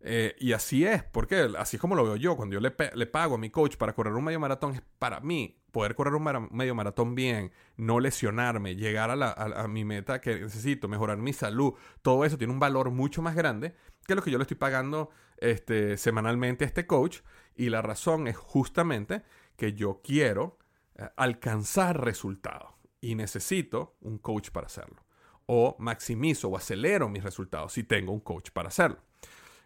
Eh, 0.00 0.36
y 0.38 0.52
así 0.52 0.86
es, 0.86 1.02
porque 1.02 1.50
así 1.58 1.76
es 1.76 1.80
como 1.80 1.94
lo 1.94 2.04
veo 2.04 2.16
yo. 2.16 2.36
Cuando 2.36 2.54
yo 2.54 2.60
le, 2.60 2.70
pago 3.06 3.34
a 3.34 3.38
mi 3.38 3.50
coach 3.50 3.76
para 3.76 3.94
correr 3.94 4.14
un 4.14 4.24
medio 4.24 4.40
maratón, 4.40 4.74
es 4.74 4.82
para 4.98 5.20
mí 5.20 5.60
poder 5.72 5.94
correr 5.94 6.14
un 6.14 6.48
medio 6.50 6.74
maratón 6.74 7.14
bien, 7.14 7.52
no 7.76 8.00
lesionarme, 8.00 8.76
llegar 8.76 9.10
a, 9.10 9.16
la, 9.16 9.66
mi 9.68 9.84
meta 9.84 10.20
que 10.20 10.40
necesito, 10.40 10.88
mejorar 10.88 11.18
mi 11.18 11.32
salud. 11.32 11.74
Todo 12.02 12.24
eso 12.24 12.38
tiene 12.38 12.52
un 12.52 12.60
valor 12.60 12.90
mucho 12.90 13.22
más 13.22 13.34
grande 13.34 13.74
que 14.06 14.14
lo 14.14 14.22
que 14.22 14.30
yo 14.30 14.38
le 14.38 14.42
estoy 14.42 14.56
pagando 14.56 15.10
este, 15.36 15.96
semanalmente 15.96 16.64
a 16.64 16.68
este 16.68 16.86
coach. 16.86 17.20
Y 17.54 17.70
la 17.70 17.82
razón 17.82 18.28
es 18.28 18.36
justamente 18.36 19.22
que 19.56 19.74
yo 19.74 20.00
quiero 20.02 20.58
eh, 20.94 21.08
alcanzar 21.16 22.04
resultados 22.04 22.72
y 23.00 23.14
necesito 23.14 23.96
un 24.00 24.18
coach 24.18 24.50
para 24.50 24.66
hacerlo. 24.66 25.04
O 25.46 25.76
maximizo 25.78 26.48
o 26.48 26.56
acelero 26.56 27.08
mis 27.08 27.24
resultados 27.24 27.72
si 27.72 27.82
tengo 27.82 28.12
un 28.12 28.20
coach 28.20 28.50
para 28.50 28.68
hacerlo. 28.68 29.07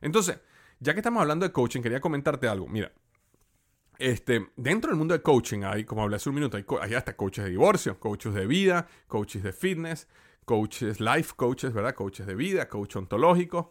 Entonces, 0.02 0.38
ya 0.80 0.92
que 0.92 1.00
estamos 1.00 1.22
hablando 1.22 1.46
de 1.46 1.52
coaching, 1.52 1.80
quería 1.80 2.00
comentarte 2.00 2.48
algo. 2.48 2.68
Mira, 2.68 2.92
este, 3.98 4.50
dentro 4.56 4.90
del 4.90 4.98
mundo 4.98 5.14
de 5.14 5.22
coaching 5.22 5.62
hay, 5.62 5.84
como 5.84 6.02
hablé 6.02 6.16
hace 6.16 6.28
un 6.28 6.34
minuto, 6.34 6.56
hay, 6.56 6.94
hasta 6.94 7.16
coaches 7.16 7.44
de 7.44 7.50
divorcio, 7.50 7.98
coaches 8.00 8.34
de 8.34 8.46
vida, 8.46 8.86
coaches 9.06 9.42
de 9.42 9.52
fitness, 9.52 10.08
coaches 10.44 11.00
life 11.00 11.34
coaches, 11.36 11.72
¿verdad? 11.72 11.94
Coaches 11.94 12.26
de 12.26 12.34
vida, 12.34 12.68
coach 12.68 12.96
ontológico. 12.96 13.70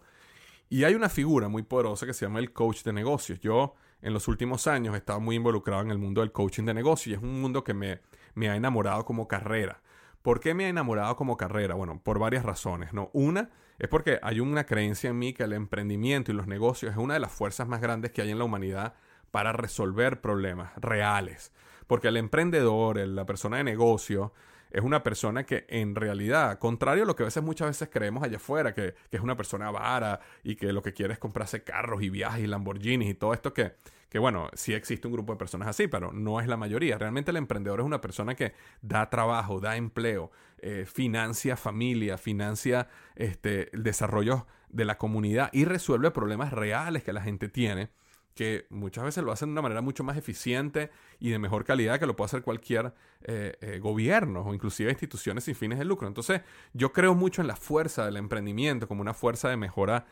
Y 0.70 0.86
hay 0.86 0.96
una 0.96 1.10
figura 1.10 1.50
muy 1.50 1.64
poderosa 1.64 2.06
que 2.06 2.14
se 2.14 2.26
llama 2.26 2.40
el 2.40 2.54
coach 2.54 2.84
de 2.84 2.94
negocios. 2.94 3.42
Yo 3.42 3.76
en 4.02 4.14
los 4.14 4.30
últimos 4.30 4.68
años 4.68 4.96
he 4.96 5.00
estado 5.00 5.20
muy 5.20 5.36
involucrado 5.36 5.82
en 5.82 5.92
el 5.92 5.98
mundo 5.98 6.22
del 6.22 6.32
coaching 6.32 6.64
de 6.64 6.74
negocios 6.74 7.08
y 7.08 7.18
es 7.18 7.22
un 7.22 7.42
mundo 7.42 7.66
que 7.66 7.74
me, 7.74 8.00
me 8.34 8.50
ha 8.50 8.56
enamorado 8.56 9.04
como 9.04 9.28
carrera. 9.28 9.82
¿Por 10.22 10.40
qué 10.40 10.54
me 10.54 10.66
ha 10.66 10.70
enamorado 10.70 11.16
como 11.18 11.36
carrera? 11.36 11.76
Bueno, 11.76 12.00
por 12.02 12.20
varias 12.20 12.46
razones, 12.46 12.94
¿no? 12.94 13.10
Una 13.12 13.50
es 13.82 13.88
porque 13.88 14.20
hay 14.22 14.40
una 14.40 14.68
creencia 14.68 15.10
en 15.10 15.18
mí 15.18 15.34
que 15.34 15.42
el 15.42 15.54
emprendimiento 15.54 16.32
y 16.32 16.36
los 16.36 16.46
negocios 16.46 16.92
es 16.92 16.98
una 17.00 17.16
de 17.16 17.20
las 17.20 17.32
fuerzas 17.32 17.68
más 17.68 17.82
grandes 17.82 18.12
que 18.12 18.22
hay 18.22 18.30
en 18.30 18.38
la 18.38 18.44
humanidad 18.44 18.94
para 19.32 19.54
resolver 19.54 20.22
problemas 20.22 20.72
reales. 20.78 21.52
Porque 21.88 22.10
el 22.10 22.18
emprendedor, 22.18 22.98
la 22.98 23.26
persona 23.26 23.58
de 23.58 23.64
negocio, 23.64 24.34
es 24.70 24.84
una 24.84 25.02
persona 25.02 25.48
que 25.48 25.66
en 25.68 25.96
realidad, 25.96 26.60
contrario 26.60 27.02
a 27.02 27.06
lo 27.08 27.16
que 27.16 27.24
a 27.24 27.26
veces 27.26 27.42
muchas 27.42 27.70
veces 27.70 27.90
creemos 27.92 28.22
allá 28.22 28.38
afuera, 28.38 28.76
que, 28.76 28.94
que 29.10 29.18
es 29.18 29.24
una 29.24 29.36
persona 29.36 29.72
vara 29.72 30.20
y 30.44 30.58
que 30.58 30.72
lo 30.74 30.84
que 30.84 30.94
quiere 30.94 31.14
es 31.14 31.20
comprarse 31.20 31.64
carros 31.64 32.04
y 32.04 32.12
viajes 32.12 32.44
y 32.44 32.48
Lamborghinis 32.48 33.10
y 33.10 33.16
todo 33.16 33.34
esto 33.34 33.52
que 33.52 33.74
que 34.12 34.20
bueno, 34.20 34.50
sí 34.54 34.74
existe 34.74 35.08
un 35.08 35.14
grupo 35.14 35.32
de 35.32 35.40
personas 35.40 35.70
así, 35.70 35.88
pero 35.88 36.12
no 36.12 36.42
es 36.42 36.48
la 36.48 36.58
mayoría. 36.58 36.98
Realmente 36.98 37.32
el 37.32 37.38
emprendedor 37.38 37.80
es 37.80 37.86
una 37.86 38.02
persona 38.02 38.36
que 38.36 38.52
da 38.82 39.10
trabajo, 39.10 39.62
da 39.62 39.78
empleo, 39.78 40.32
eh, 40.58 40.86
financia 40.86 41.56
familia, 41.56 42.18
financia 42.18 42.90
este, 43.16 43.74
el 43.74 43.84
desarrollo 43.84 44.48
de 44.68 44.84
la 44.84 44.98
comunidad 44.98 45.50
y 45.54 45.64
resuelve 45.64 46.12
problemas 46.12 46.52
reales 46.52 47.04
que 47.04 47.14
la 47.14 47.22
gente 47.22 47.48
tiene 47.48 47.90
que 48.36 48.66
muchas 48.70 49.06
veces 49.06 49.24
lo 49.24 49.32
hacen 49.32 49.50
de 49.50 49.54
una 49.54 49.62
manera 49.62 49.82
mucho 49.82 50.04
más 50.04 50.18
eficiente 50.18 50.90
y 51.20 51.30
de 51.30 51.40
mejor 51.40 51.64
calidad 51.64 51.98
que 51.98 52.06
lo 52.06 52.18
puede 52.18 52.26
hacer 52.26 52.42
cualquier 52.42 52.94
eh, 53.22 53.56
eh, 53.62 53.80
gobierno 53.80 54.42
o 54.42 54.54
inclusive 54.54 54.90
instituciones 54.90 55.46
sin 55.46 55.56
fines 55.56 55.80
de 55.80 55.86
lucro. 55.86 56.10
Entonces 56.10 56.42
yo 56.74 56.92
creo 56.92 57.16
mucho 57.16 57.42
en 57.42 57.48
la 57.48 57.56
fuerza 57.56 58.06
del 58.06 58.18
emprendimiento 58.18 58.90
como 58.90 59.02
una 59.02 59.14
fuerza 59.14 59.48
de 59.48 59.56
mejora 59.56 60.06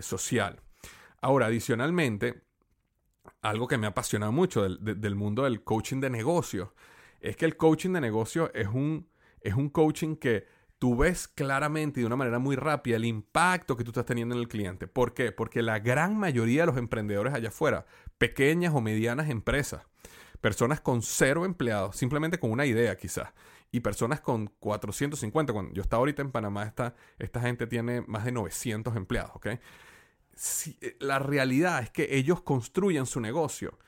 social. 0.00 0.60
Ahora, 1.20 1.46
adicionalmente, 1.46 2.45
algo 3.42 3.68
que 3.68 3.78
me 3.78 3.86
ha 3.86 3.90
apasionado 3.90 4.32
mucho 4.32 4.62
del, 4.68 5.14
mundo 5.14 5.44
del 5.44 5.62
coaching 5.62 6.00
de 6.00 6.10
negocios 6.10 6.70
es 7.20 7.36
que 7.36 7.44
el 7.44 7.56
coaching 7.56 7.92
de 7.92 8.00
negocios 8.00 8.50
es 8.54 8.68
un, 8.68 9.08
es 9.40 9.54
un 9.54 9.68
coaching 9.68 10.16
que 10.16 10.46
tú 10.78 10.96
ves 10.96 11.28
claramente 11.28 12.00
y 12.00 12.02
de 12.02 12.06
una 12.06 12.16
manera 12.16 12.38
muy 12.38 12.56
rápida 12.56 12.96
el 12.96 13.04
impacto 13.04 13.76
que 13.76 13.84
tú 13.84 13.90
estás 13.90 14.04
teniendo 14.04 14.34
en 14.34 14.40
el 14.40 14.48
cliente. 14.48 14.86
¿Por 14.86 15.14
qué? 15.14 15.32
Porque 15.32 15.62
la 15.62 15.78
gran 15.78 16.18
mayoría 16.18 16.62
de 16.62 16.66
los 16.66 16.76
emprendedores 16.76 17.34
allá 17.34 17.48
afuera, 17.48 17.86
pequeñas 18.18 18.74
o 18.74 18.80
medianas 18.80 19.30
empresas, 19.30 19.82
personas 20.40 20.80
con 20.80 21.02
cero 21.02 21.44
empleados, 21.44 21.96
simplemente 21.96 22.38
con 22.38 22.50
una 22.50 22.66
idea 22.66 22.96
quizás, 22.96 23.32
y 23.72 23.80
personas 23.80 24.20
con 24.20 24.46
450, 24.46 25.52
cuando 25.52 25.74
yo 25.74 25.82
estaba 25.82 26.00
ahorita 26.00 26.22
en 26.22 26.30
Panamá, 26.30 26.64
esta, 26.64 26.94
esta 27.18 27.40
gente 27.40 27.66
tiene 27.66 28.02
más 28.02 28.24
de 28.24 28.32
900 28.32 28.94
empleados, 28.96 29.32
¿ok? 29.34 29.48
Eh, 30.80 30.96
la 31.00 31.18
realidad 31.18 31.82
es 31.82 31.90
que 31.90 32.16
ellos 32.16 32.42
construyen 32.42 33.06
su 33.06 33.20
negocio 33.20 33.78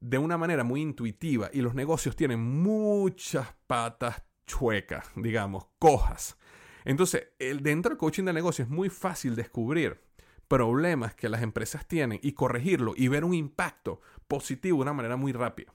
de 0.00 0.18
una 0.18 0.36
manera 0.36 0.64
muy 0.64 0.80
intuitiva 0.80 1.48
y 1.52 1.60
los 1.60 1.74
negocios 1.74 2.16
tienen 2.16 2.40
muchas 2.40 3.54
patas 3.66 4.22
chuecas, 4.46 5.06
digamos, 5.14 5.66
cojas. 5.78 6.36
Entonces, 6.84 7.28
el, 7.38 7.62
dentro 7.62 7.90
del 7.90 7.98
coaching 7.98 8.24
de 8.24 8.32
negocio 8.32 8.64
es 8.64 8.70
muy 8.70 8.88
fácil 8.88 9.36
descubrir 9.36 10.02
problemas 10.48 11.14
que 11.14 11.28
las 11.28 11.42
empresas 11.42 11.86
tienen 11.86 12.18
y 12.20 12.32
corregirlo 12.32 12.94
y 12.96 13.06
ver 13.06 13.24
un 13.24 13.34
impacto 13.34 14.00
positivo 14.26 14.78
de 14.78 14.82
una 14.82 14.92
manera 14.92 15.16
muy 15.16 15.32
rápida. 15.32 15.72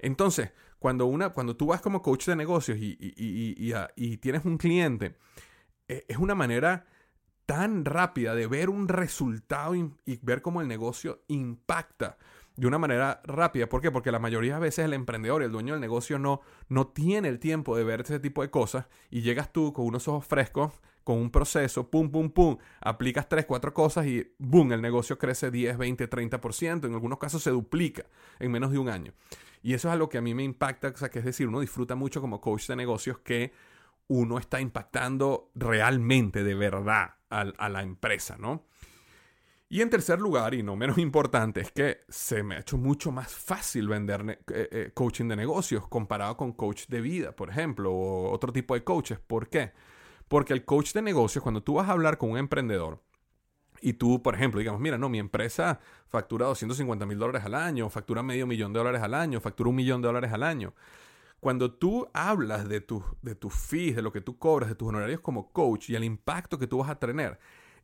Entonces, 0.00 0.50
cuando, 0.80 1.06
una, 1.06 1.28
cuando 1.28 1.56
tú 1.56 1.66
vas 1.66 1.80
como 1.80 2.02
coach 2.02 2.26
de 2.26 2.34
negocios 2.34 2.76
y, 2.78 2.96
y 2.98 4.16
tienes 4.16 4.44
un 4.44 4.58
cliente, 4.58 5.14
e, 5.86 6.04
es 6.08 6.16
una 6.16 6.34
manera 6.34 6.86
tan 7.50 7.84
rápida 7.84 8.36
de 8.36 8.46
ver 8.46 8.70
un 8.70 8.86
resultado 8.86 9.74
y, 9.74 9.90
ver 10.22 10.40
cómo 10.40 10.60
el 10.60 10.68
negocio 10.68 11.24
impacta 11.26 12.16
de 12.54 12.68
una 12.68 12.78
manera 12.78 13.22
rápida. 13.24 13.68
¿Por 13.68 13.80
qué? 13.80 13.90
Porque 13.90 14.12
la 14.12 14.20
mayoría 14.20 14.54
de 14.54 14.60
veces 14.60 14.84
el 14.84 14.92
emprendedor, 14.92 15.42
el 15.42 15.50
dueño 15.50 15.72
del 15.72 15.80
negocio, 15.80 16.20
no, 16.20 16.42
no 16.68 16.86
tiene 16.86 17.26
el 17.26 17.40
tiempo 17.40 17.76
de 17.76 17.82
ver 17.82 18.02
ese 18.02 18.20
tipo 18.20 18.42
de 18.42 18.52
cosas 18.52 18.86
y 19.10 19.22
llegas 19.22 19.52
tú 19.52 19.72
con 19.72 19.84
unos 19.84 20.06
ojos 20.06 20.24
frescos, 20.28 20.80
con 21.02 21.18
un 21.18 21.32
proceso, 21.32 21.90
pum, 21.90 22.12
pum, 22.12 22.30
pum, 22.30 22.56
aplicas 22.80 23.28
tres, 23.28 23.46
cuatro 23.46 23.74
cosas 23.74 24.06
y 24.06 24.32
boom, 24.38 24.70
el 24.70 24.80
negocio 24.80 25.18
crece 25.18 25.50
10, 25.50 25.76
20, 25.76 26.08
30%, 26.08 26.86
en 26.86 26.94
algunos 26.94 27.18
casos 27.18 27.42
se 27.42 27.50
duplica 27.50 28.04
en 28.38 28.52
menos 28.52 28.70
de 28.70 28.78
un 28.78 28.90
año. 28.90 29.12
Y 29.60 29.74
eso 29.74 29.88
es 29.88 29.92
algo 29.92 30.08
que 30.08 30.18
a 30.18 30.22
mí 30.22 30.34
me 30.34 30.44
impacta, 30.44 30.86
o 30.86 30.96
sea, 30.96 31.10
que 31.10 31.18
es 31.18 31.24
decir, 31.24 31.48
uno 31.48 31.58
disfruta 31.58 31.96
mucho 31.96 32.20
como 32.20 32.40
coach 32.40 32.68
de 32.68 32.76
negocios 32.76 33.18
que 33.18 33.52
uno 34.06 34.38
está 34.38 34.60
impactando 34.60 35.50
realmente, 35.56 36.44
de 36.44 36.54
verdad, 36.54 37.14
a, 37.30 37.68
la 37.68 37.82
empresa, 37.82 38.36
¿no? 38.38 38.64
Y 39.68 39.82
en 39.82 39.90
tercer 39.90 40.20
lugar, 40.20 40.52
y 40.54 40.62
no 40.62 40.76
menos 40.76 40.98
importante, 40.98 41.60
es 41.60 41.72
que 41.72 42.00
se 42.08 42.42
me 42.42 42.56
ha 42.56 42.60
hecho 42.60 42.76
mucho 42.76 43.12
más 43.12 43.32
fácil 43.32 43.88
vender 43.88 44.40
eh, 44.52 44.68
eh, 44.72 44.90
coaching 44.92 45.28
de 45.28 45.36
negocios 45.36 45.86
comparado 45.88 46.36
con 46.36 46.52
coach 46.52 46.86
de 46.88 47.00
vida, 47.00 47.32
por 47.32 47.50
ejemplo, 47.50 47.92
o 47.92 48.30
otro 48.30 48.52
tipo 48.52 48.74
de 48.74 48.84
coaches. 48.84 49.18
¿Por 49.18 49.48
qué? 49.48 49.72
Porque 50.28 50.52
el 50.52 50.64
coach 50.64 50.92
de 50.92 51.02
negocios, 51.02 51.42
cuando 51.42 51.62
tú 51.62 51.74
vas 51.74 51.88
a 51.88 51.92
hablar 51.92 52.18
con 52.18 52.30
un 52.30 52.38
emprendedor, 52.38 53.00
y 53.82 53.94
tú, 53.94 54.22
por 54.22 54.34
ejemplo, 54.34 54.60
digamos, 54.60 54.80
mira, 54.80 54.98
no, 54.98 55.08
mi 55.08 55.18
empresa 55.18 55.80
factura 56.08 56.46
250 56.46 57.06
mil 57.06 57.18
dólares 57.18 57.44
al 57.44 57.54
año, 57.54 57.88
factura 57.88 58.22
medio 58.22 58.46
millón 58.46 58.72
de 58.72 58.78
dólares 58.78 59.02
al 59.02 59.14
año, 59.14 59.40
factura 59.40 59.70
un 59.70 59.76
millón 59.76 60.02
de 60.02 60.08
dólares 60.08 60.32
al 60.32 60.42
año. 60.42 60.74
Cuando 61.40 61.72
tú 61.72 62.06
hablas 62.12 62.68
de 62.68 62.80
tus 62.80 63.02
de 63.22 63.34
tus 63.34 63.54
fees, 63.54 63.96
de 63.96 64.02
lo 64.02 64.12
que 64.12 64.20
tú 64.20 64.38
cobras, 64.38 64.68
de 64.68 64.74
tus 64.74 64.88
honorarios 64.88 65.20
como 65.20 65.52
coach 65.52 65.90
y 65.90 65.94
el 65.94 66.04
impacto 66.04 66.58
que 66.58 66.66
tú 66.66 66.78
vas 66.78 66.90
a 66.90 66.98
tener, 66.98 67.38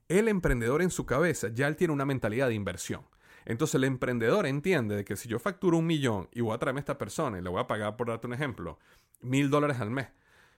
el 0.08 0.28
emprendedor 0.28 0.82
en 0.82 0.90
su 0.90 1.06
cabeza 1.06 1.48
ya 1.48 1.66
él 1.66 1.76
tiene 1.76 1.92
una 1.92 2.04
mentalidad 2.04 2.48
de 2.48 2.54
inversión. 2.54 3.02
Entonces 3.46 3.76
el 3.76 3.84
emprendedor 3.84 4.46
entiende 4.46 4.96
de 4.96 5.04
que 5.04 5.16
si 5.16 5.28
yo 5.28 5.38
facturo 5.38 5.78
un 5.78 5.86
millón 5.86 6.28
y 6.32 6.40
voy 6.40 6.54
a 6.54 6.58
traerme 6.58 6.80
a 6.80 6.82
esta 6.82 6.98
persona 6.98 7.38
y 7.38 7.42
le 7.42 7.48
voy 7.48 7.60
a 7.60 7.66
pagar, 7.66 7.96
por 7.96 8.08
darte 8.08 8.26
un 8.26 8.34
ejemplo, 8.34 8.78
mil 9.20 9.50
dólares 9.50 9.80
al 9.80 9.90
mes, 9.90 10.08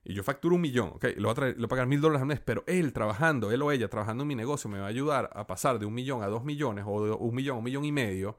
y 0.04 0.14
yo 0.14 0.22
facturo 0.22 0.54
un 0.54 0.62
millón, 0.62 0.92
ok, 0.94 1.04
le 1.04 1.22
voy, 1.22 1.34
a 1.36 1.40
le 1.48 1.54
voy 1.54 1.64
a 1.64 1.68
pagar 1.68 1.86
mil 1.86 2.00
dólares 2.00 2.22
al 2.22 2.28
mes, 2.28 2.40
pero 2.40 2.64
él 2.66 2.94
trabajando, 2.94 3.52
él 3.52 3.60
o 3.60 3.70
ella 3.72 3.88
trabajando 3.88 4.22
en 4.22 4.28
mi 4.28 4.34
negocio 4.34 4.70
me 4.70 4.78
va 4.78 4.86
a 4.86 4.88
ayudar 4.88 5.28
a 5.34 5.46
pasar 5.46 5.78
de 5.78 5.84
un 5.84 5.92
millón 5.92 6.22
a 6.22 6.28
dos 6.28 6.44
millones, 6.44 6.84
o 6.88 7.04
de 7.04 7.12
un 7.12 7.34
millón 7.34 7.56
a 7.56 7.58
un 7.58 7.64
millón 7.64 7.84
y 7.84 7.92
medio, 7.92 8.38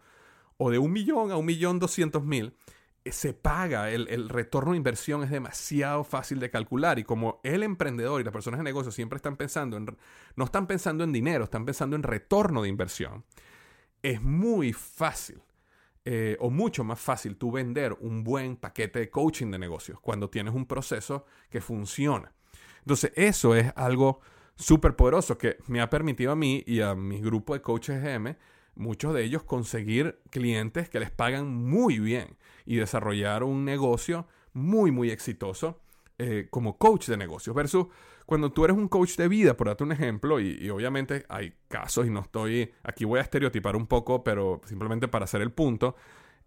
o 0.57 0.71
de 0.71 0.79
un 0.79 0.91
millón 0.91 1.31
a 1.31 1.37
un 1.37 1.45
millón 1.45 1.77
doscientos 1.77 2.23
mil, 2.23 2.55
se 3.05 3.33
paga, 3.33 3.89
el, 3.91 4.29
retorno 4.29 4.71
de 4.71 4.77
inversión 4.77 5.23
es 5.23 5.29
demasiado 5.29 6.03
fácil 6.03 6.39
de 6.39 6.49
calcular 6.49 6.99
y 6.99 7.03
como 7.03 7.39
el 7.43 7.63
emprendedor 7.63 8.21
y 8.21 8.23
las 8.23 8.33
personas 8.33 8.59
de 8.59 8.63
negocio 8.63 8.91
siempre 8.91 9.17
están 9.17 9.35
pensando 9.35 9.77
en, 9.77 9.97
no 10.35 10.45
están 10.45 10.67
pensando 10.67 11.03
en 11.03 11.11
dinero, 11.11 11.45
están 11.45 11.65
pensando 11.65 11.95
en 11.95 12.03
retorno 12.03 12.61
de 12.61 12.69
inversión, 12.69 13.23
es 14.01 14.21
muy 14.21 14.73
fácil 14.73 15.41
eh, 16.05 16.37
o 16.39 16.49
mucho 16.49 16.83
más 16.83 16.99
fácil 16.99 17.35
tú 17.35 17.51
vender 17.51 17.93
un 17.99 18.23
buen 18.23 18.55
paquete 18.55 18.99
de 18.99 19.09
coaching 19.09 19.51
de 19.51 19.59
negocios 19.59 19.99
cuando 19.99 20.29
tienes 20.29 20.53
un 20.53 20.65
proceso 20.65 21.25
que 21.49 21.61
funciona. 21.61 22.33
Entonces 22.79 23.11
eso 23.15 23.55
es 23.55 23.71
algo 23.75 24.21
súper 24.55 24.95
poderoso 24.95 25.37
que 25.37 25.57
me 25.67 25.81
ha 25.81 25.89
permitido 25.89 26.31
a 26.31 26.35
mí 26.35 26.63
y 26.65 26.81
a 26.81 26.95
mi 26.95 27.21
grupo 27.21 27.53
de 27.53 27.61
coaches 27.61 28.01
GM 28.01 28.35
muchos 28.75 29.13
de 29.13 29.23
ellos 29.23 29.43
conseguir 29.43 30.19
clientes 30.29 30.89
que 30.89 30.99
les 30.99 31.11
pagan 31.11 31.47
muy 31.47 31.99
bien 31.99 32.37
y 32.65 32.75
desarrollar 32.75 33.43
un 33.43 33.65
negocio 33.65 34.27
muy, 34.53 34.91
muy 34.91 35.11
exitoso 35.11 35.79
eh, 36.17 36.47
como 36.49 36.77
coach 36.77 37.07
de 37.07 37.17
negocios. 37.17 37.55
Versus 37.55 37.87
cuando 38.25 38.51
tú 38.51 38.65
eres 38.65 38.77
un 38.77 38.87
coach 38.87 39.15
de 39.15 39.27
vida, 39.27 39.57
por 39.57 39.67
darte 39.67 39.83
un 39.83 39.91
ejemplo, 39.91 40.39
y, 40.39 40.69
obviamente 40.69 41.25
hay 41.29 41.53
casos 41.67 42.05
y 42.05 42.09
no 42.09 42.19
estoy, 42.19 42.71
aquí 42.83 43.05
voy 43.05 43.19
a 43.19 43.23
estereotipar 43.23 43.75
un 43.75 43.87
poco, 43.87 44.23
pero 44.23 44.61
simplemente 44.65 45.07
para 45.07 45.25
hacer 45.25 45.41
el 45.41 45.51
punto, 45.51 45.95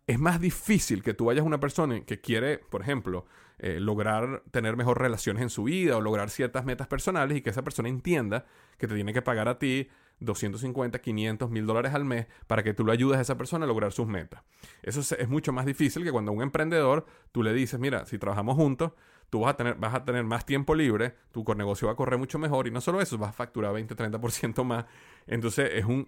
es 0.07 0.19
más 0.19 0.41
difícil 0.41 1.03
que 1.03 1.15
tú 1.15 1.25
vayas 1.25 1.43
a 1.43 1.47
una 1.47 1.59
persona 1.59 2.01
que 2.03 2.21
quiere, 2.21 2.59
por 2.59 2.83
ejemplo, 2.83 3.27
eh, 3.59 3.81
lograr 3.81 4.43
tener 4.51 4.77
mejor 4.77 5.01
relaciones 5.01 5.43
en 5.43 5.51
su 5.51 5.65
vida 5.65 5.97
o 5.97 6.01
lograr 6.01 6.31
ciertas 6.31 6.65
metas 6.65 6.87
personales 6.87 7.37
y 7.37 7.43
que 7.43 7.51
esa 7.51 7.63
persona 7.63 7.89
entienda 7.89 8.47
que 8.79 8.87
te 8.87 8.95
tiene 8.95 9.13
que 9.13 9.23
pagar 9.23 9.49
a 9.49 9.59
ti 9.59 9.89
250, 10.25 11.01
500, 11.01 11.51
mil 11.51 11.67
dólares 11.67 11.95
al 11.95 12.05
mes 12.05 12.27
para 12.47 12.63
que 12.63 12.75
tú 12.75 12.85
lo 12.85 12.93
ayudes 12.93 13.19
a 13.19 13.23
esa 13.23 13.37
persona 13.37 13.65
a 13.65 13.69
lograr 13.69 13.93
sus 13.93 14.07
metas. 14.07 14.43
Eso 14.83 15.01
es, 15.01 15.29
mucho 15.29 15.53
más 15.53 15.67
difícil 15.67 16.05
que 16.05 16.13
cuando 16.13 16.31
a 16.33 16.35
un 16.35 16.43
emprendedor 16.43 17.07
tú 17.33 17.43
le 17.43 17.53
dices, 17.53 17.79
mira, 17.79 18.07
si 18.07 18.19
trabajamos 18.19 18.57
juntos, 18.57 18.93
tú 19.31 19.41
vas 19.41 19.55
a 19.55 19.57
tener, 19.57 19.77
vas 19.77 19.95
a 19.95 20.05
tener 20.05 20.25
más 20.25 20.45
tiempo 20.45 20.75
libre, 20.75 21.15
tu 21.33 21.43
negocio 21.55 21.89
va 21.89 21.95
a 21.95 21.97
correr 21.97 22.19
mucho 22.19 22.39
mejor 22.39 22.67
y 22.67 22.71
no 22.71 22.81
solo 22.81 23.01
eso, 23.01 23.17
vas 23.19 23.31
a 23.31 23.33
facturar 23.33 23.73
20, 23.73 23.97
30% 23.97 24.65
más. 24.65 24.85
Entonces 25.27 25.71
es 25.73 25.85
un, 25.85 26.07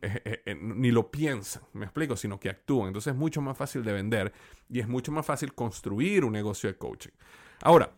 ni 0.60 0.90
lo 0.90 1.10
piensan, 1.10 1.62
me 1.72 1.86
explico, 1.86 2.16
sino 2.16 2.38
que 2.38 2.50
actúan. 2.50 2.88
Entonces 2.88 3.12
es 3.12 3.18
mucho 3.18 3.40
más 3.40 3.56
fácil 3.56 3.82
de 3.84 3.92
vender 3.92 4.32
y 4.68 4.80
es 4.80 4.88
mucho 4.88 5.10
más 5.10 5.24
fácil 5.24 5.54
construir 5.54 6.24
un 6.24 6.32
negocio 6.32 6.68
de 6.68 6.76
coaching. 6.76 7.12
Ahora, 7.62 7.92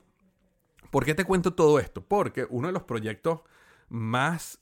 ¿por 0.90 1.04
qué 1.04 1.14
te 1.14 1.24
cuento 1.24 1.54
todo 1.54 1.80
esto? 1.80 2.04
Porque 2.04 2.46
uno 2.48 2.68
de 2.68 2.72
los 2.72 2.84
proyectos 2.84 3.40
más 3.88 4.60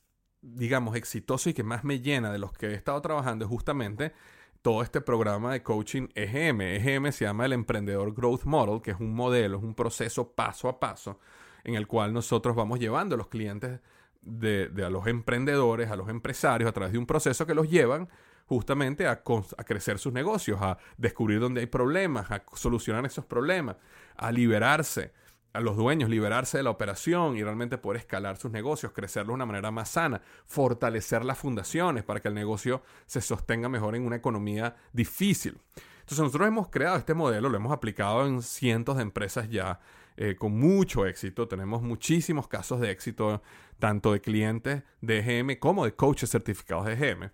digamos, 0.53 0.95
exitoso 0.95 1.49
y 1.49 1.53
que 1.53 1.63
más 1.63 1.83
me 1.83 1.99
llena 1.99 2.31
de 2.31 2.39
los 2.39 2.53
que 2.53 2.67
he 2.67 2.73
estado 2.73 3.01
trabajando 3.01 3.45
es 3.45 3.49
justamente 3.49 4.13
todo 4.61 4.81
este 4.81 5.01
programa 5.01 5.53
de 5.53 5.63
coaching 5.63 6.07
EGM. 6.15 6.61
EGM 6.61 7.11
se 7.11 7.25
llama 7.25 7.45
el 7.45 7.53
Emprendedor 7.53 8.13
Growth 8.13 8.45
Model, 8.45 8.81
que 8.81 8.91
es 8.91 8.99
un 8.99 9.13
modelo, 9.13 9.57
es 9.57 9.63
un 9.63 9.75
proceso 9.75 10.31
paso 10.31 10.69
a 10.69 10.79
paso 10.79 11.19
en 11.63 11.75
el 11.75 11.87
cual 11.87 12.13
nosotros 12.13 12.55
vamos 12.55 12.79
llevando 12.79 13.15
a 13.15 13.17
los 13.17 13.27
clientes 13.27 13.79
de, 14.21 14.71
a 14.83 14.89
los 14.89 15.07
emprendedores, 15.07 15.89
a 15.89 15.95
los 15.95 16.09
empresarios, 16.09 16.69
a 16.69 16.73
través 16.73 16.93
de 16.93 16.99
un 16.99 17.05
proceso 17.05 17.45
que 17.45 17.55
los 17.55 17.69
llevan 17.69 18.07
justamente 18.47 19.07
a, 19.07 19.23
a, 19.57 19.63
crecer 19.63 19.97
sus 19.97 20.13
negocios, 20.13 20.59
a 20.61 20.77
descubrir 20.97 21.39
dónde 21.39 21.61
hay 21.61 21.67
problemas, 21.67 22.29
a 22.31 22.43
solucionar 22.53 23.05
esos 23.05 23.25
problemas, 23.25 23.77
a 24.15 24.31
liberarse 24.31 25.11
a 25.55 25.61
los 25.61 25.77
dueños 25.77 26.09
liberarse 26.09 26.57
de 26.57 26.63
la 26.63 26.69
operación 26.69 27.37
y 27.37 27.43
realmente 27.43 27.77
poder 27.77 28.01
escalar 28.01 28.37
sus 28.37 28.51
negocios, 28.51 28.91
crecerlos 28.91 29.29
de 29.29 29.35
una 29.35 29.45
manera 29.45 29.71
más 29.71 29.89
sana, 29.89 30.21
fortalecer 30.45 31.23
las 31.23 31.37
fundaciones 31.37 32.03
para 32.03 32.19
que 32.19 32.27
el 32.27 32.33
negocio 32.33 32.83
se 33.05 33.21
sostenga 33.21 33.69
mejor 33.69 33.95
en 33.95 34.05
una 34.05 34.17
economía 34.17 34.75
difícil. 34.93 35.57
Entonces 35.99 36.19
nosotros 36.19 36.47
hemos 36.47 36.67
creado 36.69 36.97
este 36.97 37.13
modelo, 37.13 37.49
lo 37.49 37.57
hemos 37.57 37.71
aplicado 37.71 38.27
en 38.27 38.41
cientos 38.41 38.97
de 38.97 39.03
empresas 39.03 39.49
ya 39.49 39.79
eh, 40.17 40.35
con 40.35 40.57
mucho 40.57 41.05
éxito. 41.05 41.47
Tenemos 41.47 41.81
muchísimos 41.81 42.47
casos 42.47 42.79
de 42.79 42.91
éxito, 42.91 43.41
tanto 43.79 44.13
de 44.13 44.21
clientes 44.21 44.83
de 45.01 45.19
EGM 45.19 45.57
como 45.57 45.85
de 45.85 45.95
coaches 45.95 46.29
certificados 46.29 46.85
de 46.85 46.93
EGM. 46.93 47.31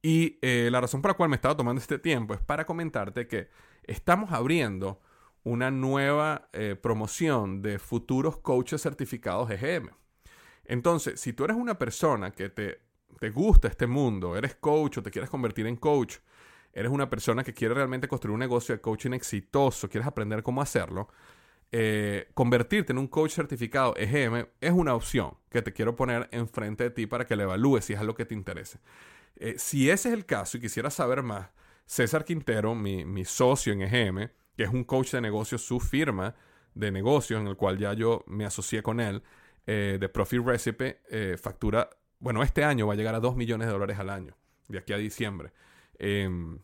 Y 0.00 0.38
eh, 0.42 0.68
la 0.70 0.80
razón 0.80 1.02
por 1.02 1.12
la 1.12 1.16
cual 1.16 1.30
me 1.30 1.34
he 1.34 1.38
estado 1.38 1.56
tomando 1.56 1.80
este 1.80 1.98
tiempo 1.98 2.34
es 2.34 2.40
para 2.40 2.66
comentarte 2.66 3.26
que 3.26 3.48
estamos 3.82 4.32
abriendo 4.32 5.00
una 5.44 5.70
nueva 5.70 6.48
eh, 6.52 6.74
promoción 6.74 7.62
de 7.62 7.78
futuros 7.78 8.38
coaches 8.38 8.82
certificados 8.82 9.50
EGM. 9.50 9.90
Entonces, 10.64 11.20
si 11.20 11.32
tú 11.32 11.44
eres 11.44 11.56
una 11.56 11.78
persona 11.78 12.32
que 12.32 12.48
te, 12.48 12.80
te 13.20 13.30
gusta 13.30 13.68
este 13.68 13.86
mundo, 13.86 14.36
eres 14.36 14.54
coach 14.54 14.98
o 14.98 15.02
te 15.02 15.10
quieres 15.10 15.30
convertir 15.30 15.66
en 15.66 15.76
coach, 15.76 16.16
eres 16.72 16.90
una 16.90 17.08
persona 17.08 17.44
que 17.44 17.52
quiere 17.52 17.74
realmente 17.74 18.08
construir 18.08 18.32
un 18.34 18.40
negocio 18.40 18.74
de 18.74 18.80
coaching 18.80 19.12
exitoso, 19.12 19.88
quieres 19.88 20.08
aprender 20.08 20.42
cómo 20.42 20.62
hacerlo, 20.62 21.08
eh, 21.70 22.28
convertirte 22.34 22.92
en 22.92 22.98
un 22.98 23.08
coach 23.08 23.32
certificado 23.32 23.94
EGM 23.96 24.46
es 24.60 24.70
una 24.70 24.94
opción 24.94 25.36
que 25.50 25.60
te 25.60 25.72
quiero 25.72 25.96
poner 25.96 26.28
enfrente 26.30 26.84
de 26.84 26.90
ti 26.90 27.06
para 27.06 27.26
que 27.26 27.36
le 27.36 27.42
evalúes 27.42 27.84
si 27.84 27.92
es 27.92 27.98
algo 27.98 28.14
que 28.14 28.24
te 28.24 28.34
interese. 28.34 28.78
Eh, 29.36 29.56
si 29.58 29.90
ese 29.90 30.08
es 30.08 30.14
el 30.14 30.24
caso 30.24 30.56
y 30.56 30.60
quisieras 30.60 30.94
saber 30.94 31.22
más, 31.22 31.48
César 31.84 32.24
Quintero, 32.24 32.74
mi, 32.74 33.04
mi 33.04 33.24
socio 33.24 33.72
en 33.72 33.82
EGM, 33.82 34.30
que 34.56 34.64
es 34.64 34.70
un 34.70 34.84
coach 34.84 35.12
de 35.12 35.20
negocios, 35.20 35.62
su 35.62 35.80
firma 35.80 36.34
de 36.74 36.90
negocios, 36.90 37.40
en 37.40 37.46
el 37.46 37.56
cual 37.56 37.78
ya 37.78 37.92
yo 37.92 38.24
me 38.26 38.44
asocié 38.44 38.82
con 38.82 39.00
él, 39.00 39.22
eh, 39.66 39.96
de 39.98 40.08
Profit 40.08 40.44
Recipe, 40.44 41.00
eh, 41.08 41.36
factura, 41.40 41.88
bueno, 42.18 42.42
este 42.42 42.64
año 42.64 42.86
va 42.86 42.92
a 42.92 42.96
llegar 42.96 43.14
a 43.14 43.20
2 43.20 43.36
millones 43.36 43.66
de 43.66 43.72
dólares 43.72 43.98
al 43.98 44.10
año, 44.10 44.36
de 44.68 44.78
aquí 44.78 44.92
a 44.92 44.98
diciembre. 44.98 45.52
Em, 45.98 46.58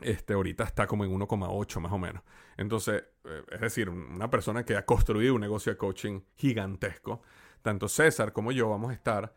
este, 0.00 0.34
ahorita 0.34 0.64
está 0.64 0.86
como 0.86 1.04
en 1.04 1.12
1,8 1.12 1.80
más 1.80 1.92
o 1.92 1.98
menos. 1.98 2.22
Entonces, 2.56 3.04
eh, 3.24 3.42
es 3.50 3.60
decir, 3.60 3.88
una 3.90 4.30
persona 4.30 4.64
que 4.64 4.76
ha 4.76 4.86
construido 4.86 5.34
un 5.34 5.40
negocio 5.40 5.72
de 5.72 5.78
coaching 5.78 6.20
gigantesco. 6.36 7.22
Tanto 7.60 7.88
César 7.88 8.32
como 8.32 8.50
yo 8.52 8.68
vamos 8.68 8.90
a 8.90 8.94
estar 8.94 9.34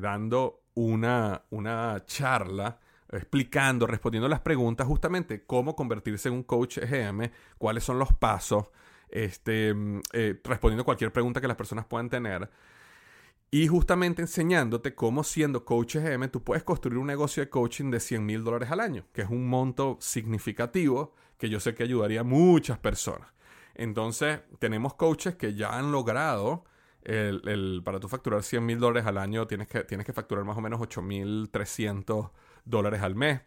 dando 0.00 0.62
una, 0.74 1.42
una 1.50 2.02
charla 2.06 2.80
explicando, 3.12 3.86
respondiendo 3.86 4.28
las 4.28 4.40
preguntas, 4.40 4.86
justamente 4.86 5.44
cómo 5.44 5.74
convertirse 5.74 6.28
en 6.28 6.34
un 6.34 6.42
coach 6.42 6.78
EGM, 6.78 7.30
cuáles 7.56 7.84
son 7.84 7.98
los 7.98 8.12
pasos, 8.12 8.66
este, 9.08 9.72
mm, 9.74 10.00
eh, 10.12 10.40
respondiendo 10.44 10.84
cualquier 10.84 11.12
pregunta 11.12 11.40
que 11.40 11.48
las 11.48 11.56
personas 11.56 11.86
puedan 11.86 12.10
tener. 12.10 12.50
Y 13.50 13.66
justamente 13.66 14.20
enseñándote 14.20 14.94
cómo 14.94 15.24
siendo 15.24 15.64
coach 15.64 15.96
EGM 15.96 16.28
tú 16.28 16.42
puedes 16.44 16.64
construir 16.64 16.98
un 16.98 17.06
negocio 17.06 17.42
de 17.42 17.48
coaching 17.48 17.90
de 17.90 18.00
100 18.00 18.26
mil 18.26 18.44
dólares 18.44 18.70
al 18.70 18.80
año, 18.80 19.06
que 19.12 19.22
es 19.22 19.30
un 19.30 19.48
monto 19.48 19.96
significativo 20.00 21.14
que 21.38 21.48
yo 21.48 21.60
sé 21.60 21.74
que 21.74 21.84
ayudaría 21.84 22.20
a 22.20 22.24
muchas 22.24 22.78
personas. 22.78 23.28
Entonces, 23.74 24.40
tenemos 24.58 24.94
coaches 24.94 25.36
que 25.36 25.54
ya 25.54 25.78
han 25.78 25.92
logrado, 25.92 26.64
el, 27.04 27.80
para 27.84 28.00
tú 28.00 28.08
facturar 28.08 28.42
100 28.42 28.66
mil 28.66 28.78
dólares 28.80 29.06
al 29.06 29.16
año, 29.16 29.46
tienes 29.46 29.68
que, 29.68 29.84
tienes 29.84 30.04
que 30.04 30.12
facturar 30.12 30.44
más 30.44 30.58
o 30.58 30.60
menos 30.60 30.80
8.300 30.80 32.30
dólares 32.64 33.02
al 33.02 33.14
mes. 33.14 33.40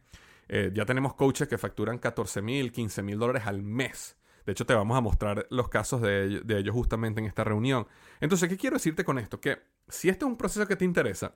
Eh, 0.47 0.71
ya 0.73 0.85
tenemos 0.85 1.13
coaches 1.13 1.47
que 1.47 1.57
facturan 1.57 1.97
14 1.97 2.41
mil, 2.41 2.71
15 2.71 3.03
mil 3.03 3.17
dólares 3.17 3.43
al 3.45 3.63
mes. 3.63 4.17
De 4.45 4.51
hecho, 4.51 4.65
te 4.65 4.73
vamos 4.73 4.97
a 4.97 5.01
mostrar 5.01 5.47
los 5.49 5.69
casos 5.69 6.01
de, 6.01 6.41
de, 6.41 6.57
ellos 6.57 6.73
justamente 6.73 7.19
en 7.19 7.27
esta 7.27 7.43
reunión. 7.43 7.87
Entonces, 8.19 8.49
¿qué 8.49 8.57
quiero 8.57 8.75
decirte 8.75 9.05
con 9.05 9.19
esto? 9.19 9.39
Que 9.39 9.59
si 9.87 10.09
este 10.09 10.25
es 10.25 10.29
un 10.29 10.37
proceso 10.37 10.67
que 10.67 10.75
te 10.75 10.83
interesa, 10.83 11.35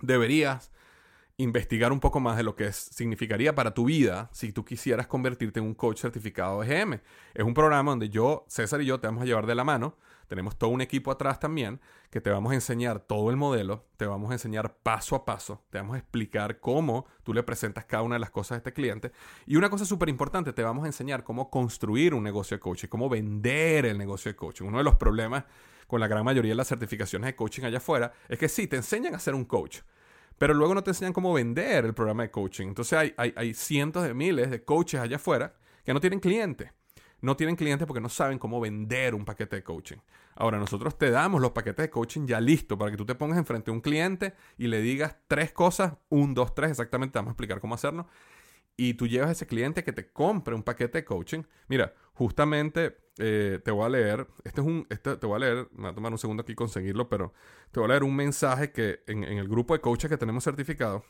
deberías 0.00 0.72
investigar 1.36 1.92
un 1.92 2.00
poco 2.00 2.20
más 2.20 2.36
de 2.36 2.42
lo 2.42 2.56
que 2.56 2.72
significaría 2.72 3.54
para 3.54 3.74
tu 3.74 3.86
vida 3.86 4.30
si 4.32 4.52
tú 4.52 4.64
quisieras 4.64 5.06
convertirte 5.06 5.60
en 5.60 5.66
un 5.66 5.74
coach 5.74 6.00
certificado 6.00 6.62
EGM. 6.62 7.00
Es 7.34 7.44
un 7.44 7.54
programa 7.54 7.92
donde 7.92 8.08
yo, 8.08 8.44
César 8.48 8.82
y 8.82 8.86
yo 8.86 9.00
te 9.00 9.06
vamos 9.06 9.22
a 9.22 9.26
llevar 9.26 9.46
de 9.46 9.54
la 9.54 9.64
mano 9.64 9.96
tenemos 10.28 10.56
todo 10.56 10.70
un 10.70 10.80
equipo 10.80 11.10
atrás 11.10 11.40
también 11.40 11.80
que 12.10 12.20
te 12.20 12.30
vamos 12.30 12.52
a 12.52 12.54
enseñar 12.54 13.00
todo 13.00 13.30
el 13.30 13.36
modelo, 13.36 13.86
te 13.96 14.06
vamos 14.06 14.30
a 14.30 14.34
enseñar 14.34 14.76
paso 14.82 15.16
a 15.16 15.24
paso, 15.24 15.62
te 15.70 15.78
vamos 15.78 15.96
a 15.96 15.98
explicar 15.98 16.60
cómo 16.60 17.06
tú 17.22 17.32
le 17.32 17.42
presentas 17.42 17.84
cada 17.84 18.02
una 18.02 18.16
de 18.16 18.20
las 18.20 18.30
cosas 18.30 18.52
a 18.52 18.56
este 18.58 18.72
cliente. 18.72 19.12
Y 19.46 19.56
una 19.56 19.70
cosa 19.70 19.84
súper 19.84 20.08
importante, 20.08 20.52
te 20.52 20.62
vamos 20.62 20.84
a 20.84 20.88
enseñar 20.88 21.24
cómo 21.24 21.50
construir 21.50 22.14
un 22.14 22.22
negocio 22.22 22.56
de 22.56 22.60
coaching, 22.60 22.88
cómo 22.88 23.08
vender 23.08 23.86
el 23.86 23.98
negocio 23.98 24.30
de 24.30 24.36
coaching. 24.36 24.66
Uno 24.66 24.78
de 24.78 24.84
los 24.84 24.96
problemas 24.96 25.44
con 25.86 26.00
la 26.00 26.08
gran 26.08 26.24
mayoría 26.24 26.52
de 26.52 26.56
las 26.56 26.68
certificaciones 26.68 27.26
de 27.26 27.36
coaching 27.36 27.64
allá 27.64 27.78
afuera 27.78 28.12
es 28.28 28.38
que 28.38 28.48
sí, 28.48 28.66
te 28.66 28.76
enseñan 28.76 29.14
a 29.14 29.18
ser 29.18 29.34
un 29.34 29.44
coach, 29.44 29.80
pero 30.38 30.54
luego 30.54 30.74
no 30.74 30.82
te 30.82 30.90
enseñan 30.90 31.12
cómo 31.12 31.32
vender 31.32 31.84
el 31.84 31.94
programa 31.94 32.22
de 32.24 32.30
coaching. 32.30 32.68
Entonces 32.68 32.98
hay, 32.98 33.14
hay, 33.16 33.32
hay 33.36 33.54
cientos 33.54 34.02
de 34.02 34.14
miles 34.14 34.50
de 34.50 34.64
coaches 34.64 35.00
allá 35.00 35.16
afuera 35.16 35.54
que 35.84 35.92
no 35.94 36.00
tienen 36.00 36.20
clientes 36.20 36.72
no 37.22 37.36
tienen 37.36 37.56
clientes 37.56 37.86
porque 37.86 38.00
no 38.00 38.08
saben 38.08 38.38
cómo 38.38 38.60
vender 38.60 39.14
un 39.14 39.24
paquete 39.24 39.56
de 39.56 39.62
coaching. 39.62 39.96
Ahora, 40.34 40.58
nosotros 40.58 40.98
te 40.98 41.10
damos 41.10 41.40
los 41.40 41.52
paquetes 41.52 41.84
de 41.84 41.90
coaching 41.90 42.26
ya 42.26 42.40
listos 42.40 42.76
para 42.76 42.90
que 42.90 42.96
tú 42.96 43.06
te 43.06 43.14
pongas 43.14 43.38
enfrente 43.38 43.70
a 43.70 43.74
un 43.74 43.80
cliente 43.80 44.34
y 44.58 44.66
le 44.66 44.82
digas 44.82 45.16
tres 45.28 45.52
cosas, 45.52 45.94
un, 46.08 46.34
dos, 46.34 46.54
tres, 46.54 46.70
exactamente, 46.70 47.12
te 47.14 47.18
vamos 47.20 47.30
a 47.30 47.32
explicar 47.32 47.60
cómo 47.60 47.74
hacerlo. 47.74 48.08
Y 48.76 48.94
tú 48.94 49.06
llevas 49.06 49.28
a 49.28 49.32
ese 49.32 49.46
cliente 49.46 49.84
que 49.84 49.92
te 49.92 50.10
compre 50.10 50.54
un 50.54 50.62
paquete 50.62 50.98
de 50.98 51.04
coaching. 51.04 51.42
Mira, 51.68 51.94
justamente 52.14 52.98
eh, 53.18 53.60
te 53.64 53.70
voy 53.70 53.84
a 53.84 53.88
leer, 53.88 54.26
este 54.42 54.60
es 54.60 54.66
un, 54.66 54.86
este, 54.90 55.16
te 55.16 55.26
voy 55.26 55.36
a 55.36 55.38
leer, 55.38 55.68
me 55.72 55.84
va 55.84 55.88
a 55.90 55.94
tomar 55.94 56.10
un 56.10 56.18
segundo 56.18 56.42
aquí 56.42 56.54
conseguirlo, 56.54 57.08
pero 57.08 57.32
te 57.70 57.78
voy 57.78 57.86
a 57.86 57.88
leer 57.90 58.02
un 58.02 58.16
mensaje 58.16 58.72
que 58.72 59.00
en, 59.06 59.22
en 59.22 59.38
el 59.38 59.46
grupo 59.46 59.74
de 59.74 59.80
coaches 59.80 60.10
que 60.10 60.16
tenemos 60.16 60.42
certificado, 60.42 61.04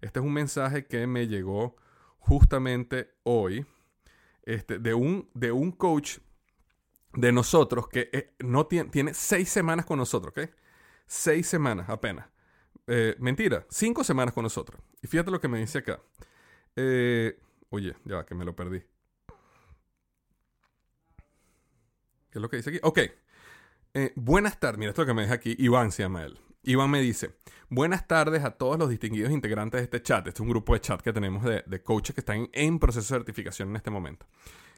este 0.00 0.20
es 0.20 0.24
un 0.24 0.32
mensaje 0.32 0.86
que 0.86 1.06
me 1.08 1.26
llegó 1.26 1.76
justamente 2.18 3.14
hoy 3.24 3.66
este, 4.46 4.78
de, 4.78 4.94
un, 4.94 5.28
de 5.34 5.52
un 5.52 5.72
coach 5.72 6.18
de 7.12 7.32
nosotros 7.32 7.88
que 7.88 8.08
eh, 8.12 8.34
no 8.38 8.66
tiene, 8.66 8.88
tiene 8.90 9.12
seis 9.12 9.48
semanas 9.48 9.84
con 9.84 9.98
nosotros, 9.98 10.32
¿ok? 10.36 10.50
Seis 11.06 11.46
semanas 11.46 11.88
apenas. 11.90 12.26
Eh, 12.86 13.16
mentira, 13.18 13.66
cinco 13.68 14.04
semanas 14.04 14.32
con 14.32 14.44
nosotros. 14.44 14.80
Y 15.02 15.08
fíjate 15.08 15.30
lo 15.30 15.40
que 15.40 15.48
me 15.48 15.58
dice 15.58 15.78
acá. 15.78 16.00
Eh, 16.76 17.38
oye, 17.70 17.96
ya 18.04 18.24
que 18.24 18.34
me 18.34 18.44
lo 18.44 18.54
perdí. 18.54 18.80
¿Qué 22.30 22.38
es 22.38 22.42
lo 22.42 22.48
que 22.48 22.58
dice 22.58 22.70
aquí? 22.70 22.80
Ok. 22.82 23.00
buenas 24.14 24.60
tardes. 24.60 24.78
Mira 24.78 24.90
esto 24.90 25.06
que 25.06 25.14
me 25.14 25.22
deja 25.22 25.34
aquí. 25.34 25.56
Iván 25.58 25.90
se 25.90 26.02
llama 26.02 26.24
él. 26.24 26.38
Iván 26.68 26.90
me 26.90 27.00
dice, 27.00 27.30
buenas 27.68 28.08
tardes 28.08 28.42
a 28.42 28.50
todos 28.50 28.76
los 28.76 28.90
distinguidos 28.90 29.30
integrantes 29.30 29.78
de 29.78 29.84
este 29.84 30.02
chat. 30.02 30.26
Este 30.26 30.38
es 30.38 30.40
un 30.40 30.48
grupo 30.48 30.74
de 30.74 30.80
chat 30.80 31.00
que 31.00 31.12
tenemos 31.12 31.44
de, 31.44 31.82
coaches 31.84 32.12
que 32.12 32.20
están 32.20 32.48
en, 32.52 32.80
proceso 32.80 33.14
de 33.14 33.20
certificación 33.20 33.68
en 33.70 33.76
este 33.76 33.88
momento. 33.88 34.26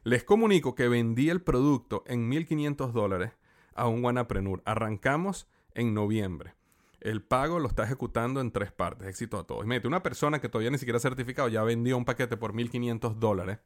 Les 0.04 0.22
comunico 0.22 0.74
que 0.74 0.86
vendí 0.86 1.30
el 1.30 1.40
producto 1.40 2.04
en 2.06 2.30
1.500 2.30 2.92
dólares 2.92 3.32
a 3.74 3.88
un 3.88 4.04
Wanapreneur. 4.04 4.60
Arrancamos 4.66 5.48
en 5.72 5.94
noviembre. 5.94 6.52
El 7.00 7.22
pago 7.22 7.58
lo 7.58 7.68
está 7.68 7.84
ejecutando 7.84 8.42
en 8.42 8.50
tres 8.50 8.70
partes. 8.70 9.08
Éxito 9.08 9.38
a 9.38 9.46
todos. 9.46 9.64
Mete, 9.64 9.88
una 9.88 10.02
persona 10.02 10.42
que 10.42 10.50
todavía 10.50 10.70
ni 10.70 10.76
siquiera 10.76 10.98
ha 10.98 11.00
certificado 11.00 11.48
ya 11.48 11.62
vendió 11.62 11.96
un 11.96 12.04
paquete 12.04 12.36
por 12.36 12.52
1.500 12.52 13.14
dólares 13.14 13.60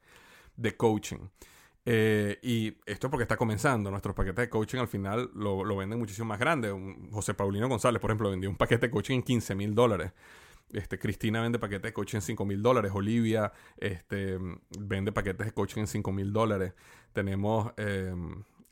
de 0.56 0.76
coaching. 0.76 1.26
Eh, 1.85 2.38
y 2.42 2.77
esto 2.87 3.11
porque 3.11 3.23
está 3.23 3.37
comenzando. 3.37 3.90
Nuestros 3.90 4.14
paquetes 4.14 4.45
de 4.45 4.49
coaching 4.49 4.79
al 4.79 4.88
final 4.88 5.31
lo, 5.35 5.77
venden 5.77 5.99
muchísimo 5.99 6.27
más 6.27 6.38
grande. 6.38 6.73
José 7.11 7.35
Paulino 7.35 7.68
González, 7.68 8.01
por 8.01 8.11
ejemplo, 8.11 8.31
vendió 8.31 8.51
un 8.51 8.57
paquete 8.57 8.87
de 8.87 8.90
coaching 8.90 9.16
en 9.16 9.23
15 9.23 9.55
mil 9.55 9.75
dólares. 9.75 10.12
Este, 10.73 10.99
Cristina 10.99 11.42
vende 11.42 11.59
paquetes 11.59 11.90
de 11.90 11.92
coaching 11.92 12.18
en 12.18 12.23
5 12.23 12.45
mil 12.47 12.62
dólares. 12.62 12.92
Olivia 12.95 13.53
este, 13.77 14.38
vende 14.79 15.12
paquetes 15.12 15.47
de 15.47 15.53
coaching 15.53 15.81
en 15.83 15.87
5 15.87 16.12
mil 16.12 16.33
dólares. 16.33 16.73
Tenemos 17.12 17.73
eh, 17.77 18.14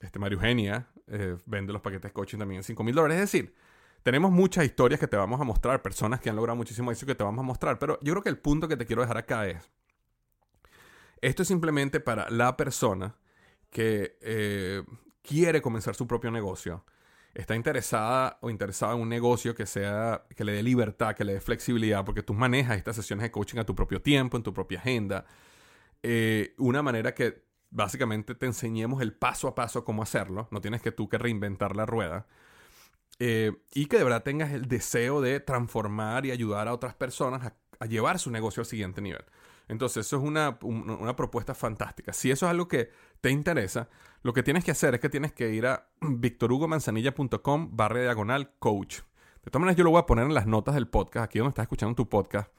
este, 0.00 0.18
María 0.18 0.36
Eugenia 0.36 0.88
eh, 1.06 1.36
vende 1.44 1.72
los 1.72 1.82
paquetes 1.82 2.10
de 2.10 2.12
coaching 2.12 2.38
también 2.38 2.60
en 2.60 2.64
5 2.64 2.84
mil 2.84 2.94
dólares. 2.94 3.16
Es 3.16 3.32
decir, 3.32 3.54
tenemos 4.02 4.30
muchas 4.30 4.64
historias 4.64 4.98
que 5.00 5.08
te 5.08 5.16
vamos 5.16 5.40
a 5.40 5.44
mostrar, 5.44 5.82
personas 5.82 6.20
que 6.20 6.30
han 6.30 6.36
logrado 6.36 6.56
muchísimo 6.56 6.90
éxito 6.90 7.06
que 7.06 7.14
te 7.16 7.24
vamos 7.24 7.40
a 7.40 7.46
mostrar. 7.46 7.78
Pero 7.78 7.98
yo 8.00 8.12
creo 8.14 8.22
que 8.22 8.30
el 8.30 8.38
punto 8.38 8.68
que 8.68 8.76
te 8.76 8.86
quiero 8.86 9.02
dejar 9.02 9.18
acá 9.18 9.46
es 9.46 9.68
esto 11.20 11.42
es 11.42 11.48
simplemente 11.48 12.00
para 12.00 12.28
la 12.30 12.56
persona 12.56 13.16
que 13.70 14.18
eh, 14.20 14.82
quiere 15.22 15.62
comenzar 15.62 15.94
su 15.94 16.06
propio 16.06 16.30
negocio, 16.30 16.84
está 17.34 17.54
interesada 17.54 18.38
o 18.40 18.50
interesada 18.50 18.94
en 18.94 19.00
un 19.00 19.08
negocio 19.08 19.54
que 19.54 19.66
sea 19.66 20.24
que 20.34 20.44
le 20.44 20.52
dé 20.52 20.62
libertad, 20.62 21.14
que 21.14 21.24
le 21.24 21.34
dé 21.34 21.40
flexibilidad, 21.40 22.04
porque 22.04 22.22
tú 22.22 22.34
manejas 22.34 22.76
estas 22.76 22.96
sesiones 22.96 23.22
de 23.22 23.30
coaching 23.30 23.58
a 23.58 23.64
tu 23.64 23.74
propio 23.74 24.02
tiempo, 24.02 24.36
en 24.36 24.42
tu 24.42 24.52
propia 24.52 24.78
agenda. 24.78 25.24
Eh, 26.02 26.54
una 26.58 26.82
manera 26.82 27.14
que 27.14 27.44
básicamente 27.70 28.34
te 28.34 28.46
enseñemos 28.46 29.00
el 29.00 29.12
paso 29.12 29.46
a 29.46 29.54
paso 29.54 29.84
cómo 29.84 30.02
hacerlo. 30.02 30.48
No 30.50 30.60
tienes 30.60 30.82
que 30.82 30.90
tú 30.90 31.08
que 31.08 31.18
reinventar 31.18 31.76
la 31.76 31.86
rueda. 31.86 32.26
Eh, 33.18 33.52
y 33.74 33.86
que 33.86 33.98
de 33.98 34.04
verdad 34.04 34.22
tengas 34.22 34.50
el 34.52 34.66
deseo 34.66 35.20
de 35.20 35.40
transformar 35.40 36.24
y 36.24 36.30
ayudar 36.30 36.68
a 36.68 36.72
otras 36.72 36.94
personas 36.94 37.52
a 37.78 37.86
llevar 37.86 38.18
su 38.18 38.30
negocio 38.30 38.62
al 38.62 38.66
siguiente 38.66 39.02
nivel. 39.02 39.24
Entonces, 39.70 40.04
eso 40.04 40.16
es 40.16 40.24
una, 40.24 40.58
propuesta 41.16 41.54
fantástica. 41.54 42.12
Si 42.12 42.32
eso 42.32 42.46
es 42.46 42.50
algo 42.50 42.66
que 42.66 42.90
te 43.20 43.30
interesa, 43.30 43.88
lo 44.24 44.32
que 44.32 44.42
tienes 44.42 44.64
que 44.64 44.72
hacer 44.72 44.94
es 44.94 45.00
que 45.00 45.08
tienes 45.08 45.32
que 45.32 45.50
ir 45.50 45.64
a 45.66 45.86
victorhugomanzanilla.com 46.00 47.76
barra 47.76 48.00
diagonal 48.00 48.50
coach. 48.58 49.02
De 49.44 49.50
todas 49.50 49.60
maneras, 49.60 49.76
yo 49.76 49.84
lo 49.84 49.90
voy 49.90 50.00
a 50.00 50.06
poner 50.06 50.26
en 50.26 50.34
las 50.34 50.46
notas 50.46 50.74
del 50.74 50.88
podcast, 50.88 51.24
aquí 51.24 51.38
donde 51.38 51.50
estás 51.50 51.62
escuchando 51.62 51.94
tu 51.94 52.08
podcast. 52.08 52.50